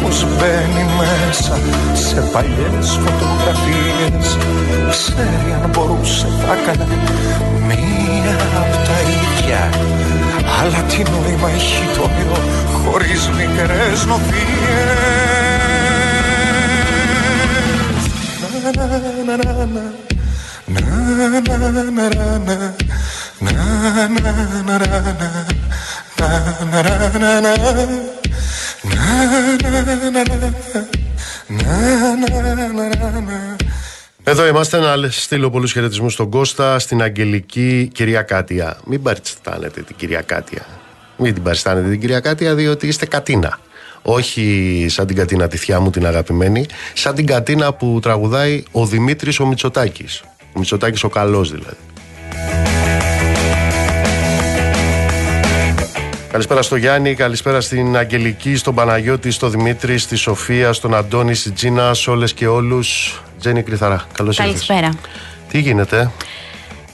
πως 0.02 0.26
μπαίνει 0.26 0.86
μέσα 0.98 1.60
σε 1.94 2.22
παλιές 2.32 3.00
φωτογραφίες 3.04 4.38
Ξέρει 4.90 5.50
αν 5.64 5.70
μπορούσε 5.70 6.28
θα 6.46 6.54
έκανε 6.54 6.88
μία 7.68 8.36
από 8.62 8.76
τα 8.88 8.98
ίδια 9.18 9.70
Αλλά 10.62 10.82
τι 10.88 11.04
νόημα 11.12 11.50
έχει 11.50 11.84
το 11.96 12.02
όνειρο 12.02 12.40
χωρίς 12.84 13.30
μικρές 13.38 14.06
νοθείες 14.06 14.48
Να, 18.42 18.72
να, 18.74 18.86
να, 19.26 19.44
να, 19.44 19.66
να. 19.66 19.84
Να, 20.66 20.82
να, 21.40 21.58
να, 21.58 21.82
να, 21.82 22.10
να. 22.46 22.76
Να, 23.40 23.52
να, 24.08 24.32
να, 24.66 25.67
Εδώ 34.24 34.48
είμαστε 34.48 34.80
να 34.80 35.10
στείλω 35.10 35.50
πολλούς 35.50 35.72
χαιρετισμούς 35.72 36.14
στον 36.14 36.30
Κώστα, 36.30 36.80
στην 36.80 37.02
Αγγελική 37.02 37.90
κυρία 37.94 38.22
Κάτια. 38.22 38.78
Μην 38.86 39.02
παριστάνετε 39.02 39.82
την 39.82 39.96
κυρία 39.96 40.22
Κάτια. 40.22 40.66
Μην 41.18 41.34
την 41.34 41.44
παριστάνετε 41.44 41.90
την 41.90 42.00
κυρία 42.00 42.20
Κάτια, 42.20 42.56
διότι 42.56 42.88
είστε 42.88 43.06
κατίνα. 43.06 43.60
Όχι 44.02 44.86
σαν 44.90 45.08
την 45.08 45.16
Κατίνα 45.16 45.48
τη 45.48 45.58
θιά 45.58 45.80
μου 45.80 45.90
την 45.90 46.06
αγαπημένη, 46.06 46.66
σαν 46.94 47.16
την 47.16 47.26
Κατίνα 47.26 47.74
που 47.74 48.00
τραγουδάει 48.02 48.64
ο 48.72 48.86
Δημήτρης 48.86 49.40
ο 49.40 49.46
Μητσοτάκης. 49.46 50.24
Ο 50.54 50.60
Μητσοτάκης 50.60 51.04
ο 51.04 51.10
καλός 51.10 51.52
δηλαδή. 51.52 51.78
Καλησπέρα 56.38 56.62
στο 56.62 56.76
Γιάννη, 56.76 57.16
καλησπέρα 57.16 57.62
στην 57.62 57.98
Αγγελική, 57.98 58.56
στον 58.56 58.76
Παναγιώτη, 58.76 59.32
στον 59.32 59.52
Δημήτρη, 59.52 59.98
στη 59.98 60.16
Σοφία, 60.16 60.74
στον 60.74 60.96
Αντώνη, 60.96 61.34
στην 61.34 61.54
Τζίνα, 61.54 61.94
σε 61.94 62.10
όλες 62.10 62.34
και 62.34 62.48
όλους. 62.48 63.22
Τζένι 63.40 63.64
Κρυθαρά, 63.64 64.06
καλώς 64.14 64.38
ήρθες. 64.38 64.66
Καλησπέρα. 64.66 64.94
Τι 65.52 65.60
γίνεται, 65.60 66.12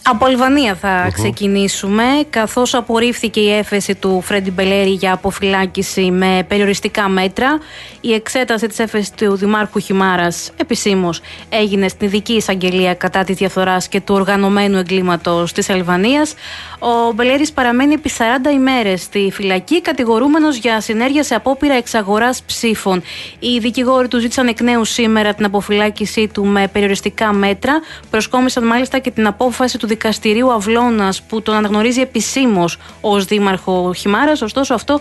Από 0.05 0.25
Αλβανία 0.25 0.75
θα 0.75 1.09
ξεκινήσουμε, 1.13 2.03
καθώς 2.29 2.73
απορρίφθηκε 2.73 3.39
η 3.39 3.51
έφεση 3.51 3.95
του 3.95 4.21
Φρέντι 4.21 4.51
Μπελέρη 4.51 4.89
για 4.89 5.13
αποφυλάκηση 5.13 6.11
με 6.11 6.45
περιοριστικά 6.47 7.09
μέτρα. 7.09 7.59
Η 8.01 8.13
εξέταση 8.13 8.67
της 8.67 8.79
έφεσης 8.79 9.11
του 9.11 9.35
Δημάρχου 9.35 9.79
Χιμάρας 9.79 10.51
επισήμως 10.57 11.21
έγινε 11.49 11.87
στην 11.87 12.07
ειδική 12.07 12.33
εισαγγελία 12.33 12.93
κατά 12.93 13.23
της 13.23 13.35
διαφθοράς 13.35 13.87
και 13.87 14.01
του 14.01 14.15
οργανωμένου 14.15 14.77
εγκλήματος 14.77 15.51
της 15.51 15.69
Αλβανίας. 15.69 16.33
Ο 16.79 17.11
Μπελέρης 17.13 17.51
παραμένει 17.51 17.93
επί 17.93 18.09
40 18.09 18.51
ημέρες 18.53 19.01
στη 19.01 19.29
φυλακή, 19.33 19.81
κατηγορούμενος 19.81 20.55
για 20.57 20.81
συνέργεια 20.81 21.23
σε 21.23 21.35
απόπειρα 21.35 21.73
εξαγοράς 21.73 22.43
ψήφων. 22.45 23.03
Οι 23.39 23.59
δικηγόροι 23.59 24.07
του 24.07 24.19
ζήτησαν 24.19 24.47
εκ 24.47 24.61
νέου 24.61 24.85
σήμερα 24.85 25.33
την 25.33 25.45
αποφυλάκησή 25.45 26.27
του 26.27 26.45
με 26.45 26.67
περιοριστικά 26.67 27.33
μέτρα. 27.33 27.81
Προσκόμισαν 28.09 28.65
μάλιστα 28.65 28.99
και 28.99 29.11
την 29.11 29.27
απόφαση 29.27 29.77
του 29.77 29.87
δικαστηρίου 29.93 30.51
Αυλώνας 30.53 31.21
που 31.21 31.41
τον 31.41 31.55
αναγνωρίζει 31.55 32.01
επισήμως 32.01 32.77
ως 33.01 33.25
δήμαρχο 33.25 33.93
Χιμάρας. 33.93 34.41
Ωστόσο, 34.41 34.73
αυτό 34.73 34.99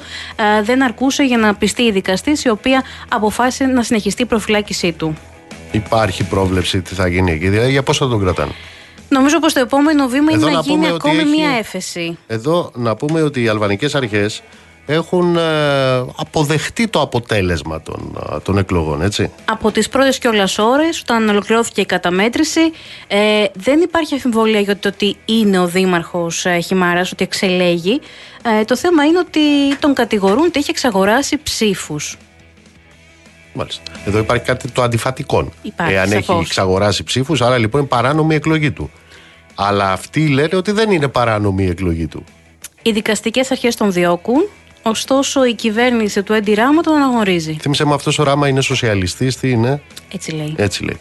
ε, 0.59 0.62
δεν 0.62 0.83
αρκούσε 0.83 1.22
για 1.22 1.38
να 1.38 1.55
πιστεί 1.55 1.83
η 1.83 1.90
δικαστής, 1.90 2.44
η 2.44 2.48
οποία 2.48 2.83
αποφάσισε 3.09 3.64
να 3.64 3.83
συνεχιστεί 3.83 4.22
η 4.22 4.26
προφυλάκησή 4.26 4.92
του. 4.92 5.14
υπάρχει 5.72 6.24
πρόβλεψη 6.24 6.81
τι 6.81 6.94
θα 6.94 7.09
γίνει 7.09 7.31
εκεί, 7.33 7.48
δηλαδή 7.48 7.71
για 7.71 7.83
πόσο 7.83 8.04
θα 8.04 8.10
τον 8.10 8.21
κρατάνε; 8.21 8.52
Νομίζω 9.08 9.38
πως 9.40 9.52
το 9.52 9.60
επόμενο 9.60 10.06
βήμα 10.06 10.33
Εδώ 10.33 10.40
είναι 10.46 10.50
να, 10.50 10.56
να 10.56 10.62
γίνει 10.62 10.77
πούμε 10.77 10.92
ότι 10.92 11.08
ακόμη 11.08 11.21
έχει- 11.21 11.31
μία 11.40 11.50
έφεση. 11.58 12.19
Εδώ 12.27 12.71
να 12.75 12.96
πούμε 12.96 13.23
ότι 13.23 13.42
οι 13.42 13.48
αλβανικές 13.48 13.94
αρχές 13.94 14.42
έχουν 14.87 15.37
ε, 15.37 15.40
αποδεχτεί 16.16 16.88
το 16.88 17.00
αποτέλεσμα 17.00 17.83
των, 17.83 18.18
ε, 18.33 18.38
των 18.38 18.58
εκλογών, 18.58 19.02
έτσι. 19.02 19.30
Από 19.44 19.70
τις 19.70 19.88
πρώτες 19.88 20.18
κιόλας 20.18 20.58
ώρες, 20.58 21.00
όταν 21.00 21.28
ολοκληρώθηκε 21.28 21.80
η 21.80 21.87
καταμέτρηση, 21.87 22.60
ε, 23.06 23.44
δεν 23.54 23.80
υπάρχει 23.80 24.14
αμφιβολία 24.14 24.60
για 24.60 24.76
το 24.76 24.88
ότι 24.88 25.16
είναι 25.24 25.58
ο 25.58 25.66
Δήμαρχος 25.66 26.46
ε, 26.46 26.58
Χιμάρας, 26.58 27.12
ότι 27.12 27.24
εξελέγει. 27.24 28.00
Ε, 28.60 28.64
το 28.64 28.76
θέμα 28.76 29.04
είναι 29.04 29.18
ότι 29.18 29.40
τον 29.80 29.94
κατηγορούν 29.94 30.44
ότι 30.44 30.58
έχει 30.58 30.70
εξαγοράσει 30.70 31.37
ψήφους. 31.42 32.16
Μάλιστα. 33.54 33.83
Εδώ 34.06 34.18
υπάρχει 34.18 34.44
κάτι 34.44 34.70
το 34.70 34.83
αντιφατικό. 34.83 35.48
Υπάρχει, 35.62 35.94
Εάν 35.94 36.12
έχει 36.12 36.24
σαφώς. 36.24 36.46
εξαγοράσει 36.46 37.04
ψήφους, 37.04 37.40
άρα 37.40 37.58
λοιπόν 37.58 37.80
είναι 37.80 37.88
παράνομη 37.88 38.33
η 38.35 38.37
εκλογή 38.37 38.70
του. 38.70 38.90
Αλλά 39.54 39.92
αυτοί 39.92 40.28
λένε 40.28 40.56
ότι 40.56 40.72
δεν 40.72 40.90
είναι 40.90 41.08
παράνομη 41.08 41.64
η 41.64 41.68
εκλογή 41.68 42.06
του. 42.06 42.24
Οι 42.83 42.90
δικαστικές 42.92 43.50
αρχές 43.50 43.76
τον 43.76 43.92
διώκουν, 43.92 44.48
ωστόσο 44.83 45.44
η 45.44 45.54
κυβέρνηση 45.54 46.22
του 46.22 46.33
Έντι 46.33 46.54
Ράμα 46.54 46.83
τον 46.83 46.94
αναγνωρίζει. 46.94 47.56
Θύμισε 47.60 47.85
με 47.85 47.94
αυτός 47.94 48.18
ο 48.18 48.22
Ράμα 48.22 48.48
είναι 48.48 48.60
σοσιαλιστής, 48.60 49.37
τι 49.37 49.50
είναι, 49.50 49.83
Έτσι 50.14 50.30
λέει. 50.30 50.54
έτσι 50.56 50.85
λέει. 50.85 50.96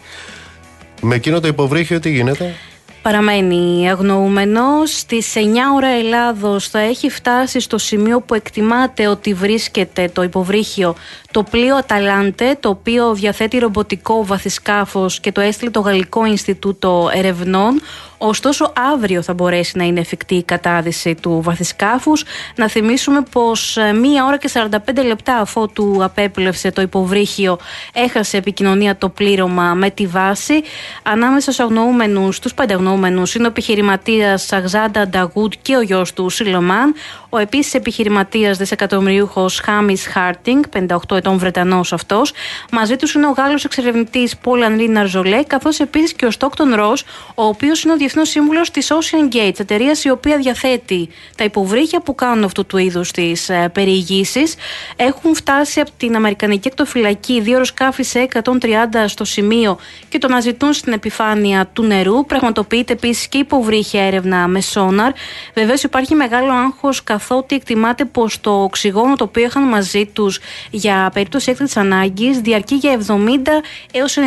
Με 1.02 1.16
εκείνο 1.16 1.40
το 1.40 1.48
υποβρύχιο 1.48 2.00
τι 2.00 2.10
γίνεται; 2.10 2.54
Παραμένει 3.02 3.90
αγνοούμενος. 3.90 4.98
Στις 4.98 5.34
9 5.36 5.40
ώρα 5.76 5.88
Ελλάδος 5.88 6.68
θα 6.68 6.80
έχει 6.80 7.10
φτάσει 7.10 7.60
στο 7.60 7.78
σημείο 7.78 8.22
που 8.22 8.34
εκτιμάται 8.34 9.08
ότι 9.08 9.34
βρίσκεται 9.34 10.10
το 10.14 10.24
υποβρύχιο 10.24 10.96
το 11.32 11.44
πλοίο 11.44 11.76
Αταλάντε, 11.76 12.58
το 12.60 12.70
οποίο 12.70 13.14
διαθέτει 13.14 13.58
ρομποτικό 13.58 14.26
βαθισκάφος 14.26 15.20
και 15.20 15.32
το 15.32 15.42
έστειλε 15.42 15.70
το 15.70 15.80
Γαλλικό 15.80 16.26
Ινστιτούτο 16.26 17.10
Ερευνών. 17.14 17.82
Ωστόσο, 18.24 18.74
αύριο 18.94 19.22
θα 19.22 19.34
μπορέσει 19.34 19.78
να 19.78 19.84
είναι 19.84 20.00
εφικτή 20.00 20.36
η 20.36 20.44
κατάδυση 20.44 21.16
του 21.16 21.42
βαθισκάφους. 21.44 22.24
Να 22.56 22.68
θυμίσουμε 22.68 23.22
πως 23.32 23.78
ε, 23.78 23.94
μία 23.94 24.26
ώρα 24.26 24.38
και 24.38 24.50
45 24.54 25.06
λεπτά 25.06 25.38
αφότου 25.38 26.04
απέπλευσε 26.04 26.72
το 26.72 26.82
υποβρύχιο, 26.82 27.58
έχασε 27.94 28.38
επικοινωνία 28.38 28.98
το 28.98 29.10
πλήρωμα 29.10 29.74
με 29.74 29.90
τη 29.90 30.08
βάση. 30.08 30.64
Ανάμεσα 31.04 31.52
στους 31.52 31.60
αγνοούμενους, 31.60 32.36
στους 32.36 32.54
πέντε 32.54 32.74
αγνοούμενους, 32.74 33.36
είναι 33.36 33.46
ο 33.46 33.50
επιχειρηματίας 33.50 34.46
Σαγζάντα 34.46 35.08
Νταγούτ 35.08 35.54
και 35.62 35.76
ο 35.76 35.82
γιος 35.82 36.14
του 36.14 36.30
Σιλομάν. 36.30 36.94
Ο 37.34 37.38
επίσης 37.38 37.74
επιχειρηματίας 37.74 38.58
δισεκατομμυρίουχος 38.58 39.60
Χάμις 39.60 40.08
Χάρτινγκ, 40.08 40.64
58 40.70 41.16
ετών 41.16 41.38
Βρετανός 41.38 41.94
αυτός. 41.94 42.34
Μαζί 42.72 42.96
τους 42.96 43.14
είναι 43.14 43.28
ο 43.28 43.32
Γάλλος 43.32 43.66
εξερευνητής 43.66 44.38
Πολ 44.38 44.64
Ανρί 44.64 44.90
Ναρζολέ, 44.90 45.44
καθώς 45.44 45.80
επίσης 45.80 46.14
και 46.14 46.26
ο 46.26 46.32
Στόκτον 46.32 46.76
Ρος, 46.76 47.04
ο 47.36 47.44
οποίος 47.44 47.84
είναι 47.84 47.94
ο 47.94 47.98
διεθνός 47.98 48.30
σύμβουλος 48.30 48.72
της 48.72 48.92
Ocean 48.92 49.36
Gates, 49.36 49.60
εταιρεία 49.60 49.92
η 50.04 50.10
οποία 50.10 50.38
διαθέτει 50.38 51.10
τα 51.36 51.44
υποβρύχια 51.44 52.02
που 52.02 52.16
κάνουν 52.16 52.44
αυτού 52.44 52.66
του 52.66 52.78
είδους 52.78 53.12
τις 53.12 53.50
ε, 53.50 53.70
περιηγήσεις. 53.74 54.56
Έχουν 54.96 55.36
φτάσει 55.36 55.80
από 55.80 55.92
την 55.98 56.16
Αμερικανική 56.16 56.68
εκτοφυλακή 56.68 57.42
δύο 57.42 57.54
αεροσκάφη 57.54 58.04
σε 58.04 58.28
130 58.44 58.52
στο 59.06 59.26
σημείο 59.26 59.78
και 60.10 60.18
το 60.18 60.28
αναζητούν 60.30 60.74
στην 60.74 60.94
επιφάνεια 60.94 61.70
του 61.74 61.84
νερού. 61.84 62.26
Πραγματοποιείται 62.26 62.94
επίσης 62.94 63.28
και 63.28 63.38
υποβρύχια 63.38 64.04
έρευνα 64.04 64.48
με 64.48 64.62
σόναρ. 64.62 65.12
Βεβαίως 65.54 65.84
υπάρχει 65.84 66.16
μεγάλο 66.16 66.52
άγχος 66.52 67.04
καθότι 67.22 67.56
εκτιμάται 67.56 68.06
πως 68.06 68.42
το 68.42 68.64
οξυγόνο 68.64 69.16
το 69.16 69.24
οποίο 69.24 69.44
είχαν 69.44 69.64
μαζί 69.64 70.06
τους 70.06 70.40
για 70.72 71.10
περίπτωση 71.14 71.52
έκτακτη 71.52 71.80
ανάγκης 71.80 72.40
διαρκεί 72.40 72.76
για 72.76 73.00
70 73.08 73.14
έως 73.92 74.18
96 74.18 74.22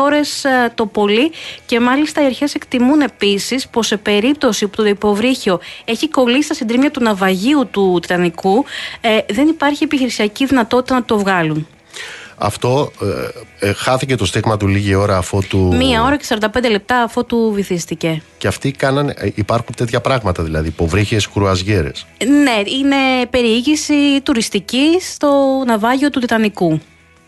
ώρες 0.00 0.46
το 0.74 0.86
πολύ 0.86 1.32
και 1.66 1.80
μάλιστα 1.80 2.22
οι 2.22 2.24
αρχές 2.24 2.54
εκτιμούν 2.54 3.00
επίσης 3.00 3.68
πως 3.68 3.86
σε 3.86 3.96
περίπτωση 3.96 4.68
που 4.68 4.76
το 4.76 4.88
υποβρύχιο 4.88 5.60
έχει 5.84 6.08
κολλήσει 6.08 6.42
στα 6.42 6.54
συντρίμια 6.54 6.90
του 6.90 7.02
ναυαγίου 7.02 7.68
του 7.70 7.98
Τιτανικού, 8.02 8.64
ε, 9.00 9.18
δεν 9.28 9.48
υπάρχει 9.48 9.84
επιχειρησιακή 9.84 10.46
δυνατότητα 10.46 10.94
να 10.94 11.04
το 11.04 11.18
βγάλουν. 11.18 11.66
Αυτό 12.38 12.92
ε, 13.60 13.68
ε, 13.68 13.72
χάθηκε 13.72 14.16
το 14.16 14.26
στίγμα 14.26 14.56
του 14.56 14.66
λίγη 14.66 14.94
ώρα 14.94 15.16
αφού 15.16 15.42
του. 15.48 15.74
Μία 15.76 16.02
ώρα 16.02 16.16
και 16.16 16.24
45 16.28 16.70
λεπτά 16.70 17.02
αφού 17.02 17.26
του 17.26 17.50
βυθίστηκε. 17.54 18.22
Και 18.38 18.46
αυτοί 18.46 18.70
κάνανε. 18.70 19.14
Ε, 19.16 19.28
υπάρχουν 19.34 19.74
τέτοια 19.74 20.00
πράγματα 20.00 20.42
δηλαδή. 20.42 20.68
Υποβρύχιες 20.68 21.28
κρουαζιέρες. 21.28 22.06
Ναι, 22.42 22.70
είναι 22.78 23.26
περιήγηση 23.30 24.20
τουριστική 24.22 25.00
στο 25.00 25.62
ναυάγιο 25.66 26.10
του 26.10 26.20
Τιτανικού. 26.20 26.80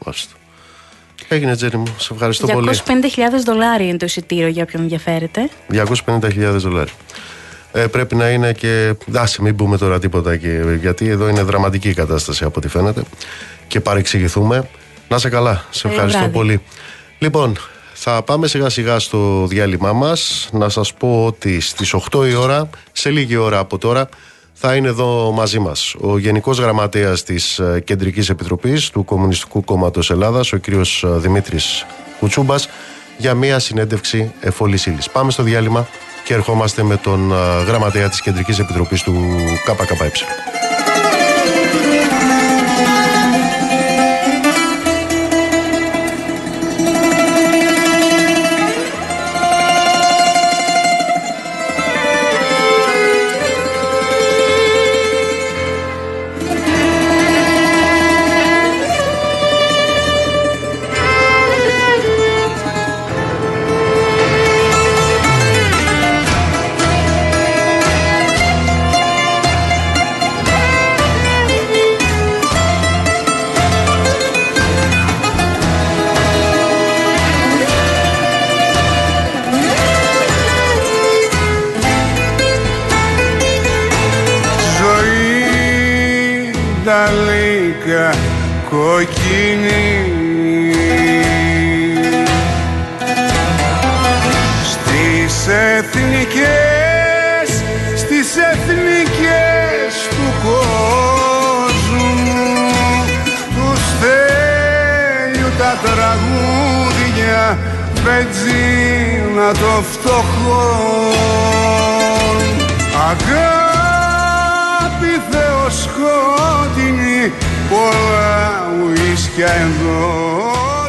Μάλιστα. 0.04 0.34
Έγινε, 1.28 1.56
Τζέρι 1.56 1.76
μου. 1.76 1.94
Σε 1.98 2.12
ευχαριστώ 2.12 2.46
250 2.46 2.52
πολύ. 2.52 2.78
250.000 2.86 2.92
δολάρια 3.44 3.88
είναι 3.88 3.96
το 3.96 4.04
εισιτήριο 4.04 4.48
για 4.48 4.62
όποιον 4.62 4.82
ενδιαφέρεται. 4.82 5.48
250.000 5.72 6.30
δολάρια. 6.56 6.92
Ε, 7.72 7.86
πρέπει 7.86 8.14
να 8.14 8.30
είναι 8.30 8.52
και. 8.52 8.94
Άσε, 9.14 9.42
μην 9.42 9.56
πούμε 9.56 9.78
τώρα 9.78 9.98
τίποτα 9.98 10.36
και, 10.36 10.76
γιατί 10.80 11.08
εδώ 11.08 11.28
είναι 11.28 11.42
δραματική 11.42 11.88
η 11.88 11.94
κατάσταση 11.94 12.44
από 12.44 12.54
ό,τι 12.56 12.68
φαίνεται. 12.68 13.02
Και 13.66 13.80
παρεξηγηθούμε. 13.80 14.68
Να 15.10 15.18
σε 15.18 15.28
καλά. 15.28 15.64
Σε 15.70 15.88
ευχαριστώ 15.88 16.28
πολύ. 16.28 16.62
Λοιπόν, 17.18 17.56
θα 17.92 18.22
πάμε 18.22 18.46
σιγά 18.46 18.68
σιγά 18.68 18.98
στο 18.98 19.46
διάλειμμά 19.46 19.92
μας. 19.92 20.48
Να 20.52 20.68
σας 20.68 20.94
πω 20.94 21.24
ότι 21.26 21.60
στις 21.60 21.94
8 21.94 22.28
η 22.28 22.34
ώρα, 22.34 22.70
σε 22.92 23.10
λίγη 23.10 23.36
ώρα 23.36 23.58
από 23.58 23.78
τώρα, 23.78 24.08
θα 24.52 24.74
είναι 24.74 24.88
εδώ 24.88 25.32
μαζί 25.32 25.58
μας 25.58 25.94
ο 26.00 26.18
Γενικός 26.18 26.58
Γραμματέας 26.58 27.22
της 27.22 27.58
ε, 27.58 27.82
Κεντρικής 27.84 28.28
Επιτροπής 28.28 28.90
του 28.90 29.04
Κομμουνιστικού 29.04 29.64
Κόμματος 29.64 30.10
Ελλάδας, 30.10 30.52
ο 30.52 30.56
κύριος 30.56 31.02
ε, 31.02 31.08
Δημήτρης 31.08 31.86
Κουτσούμπας, 32.18 32.68
για 33.18 33.34
μια 33.34 33.58
συνέντευξη 33.58 34.32
εφόλης 34.40 34.86
ύλης. 34.86 35.10
Πάμε 35.10 35.30
στο 35.30 35.42
διάλειμμα 35.42 35.88
και 36.24 36.34
ερχόμαστε 36.34 36.82
με 36.82 36.96
τον 36.96 37.32
ε, 37.32 37.62
Γραμματέα 37.66 38.08
της 38.08 38.20
Κεντρικής 38.20 38.58
Επιτροπής 38.58 39.02
του 39.02 39.14
ΚΚΕ. 39.64 40.10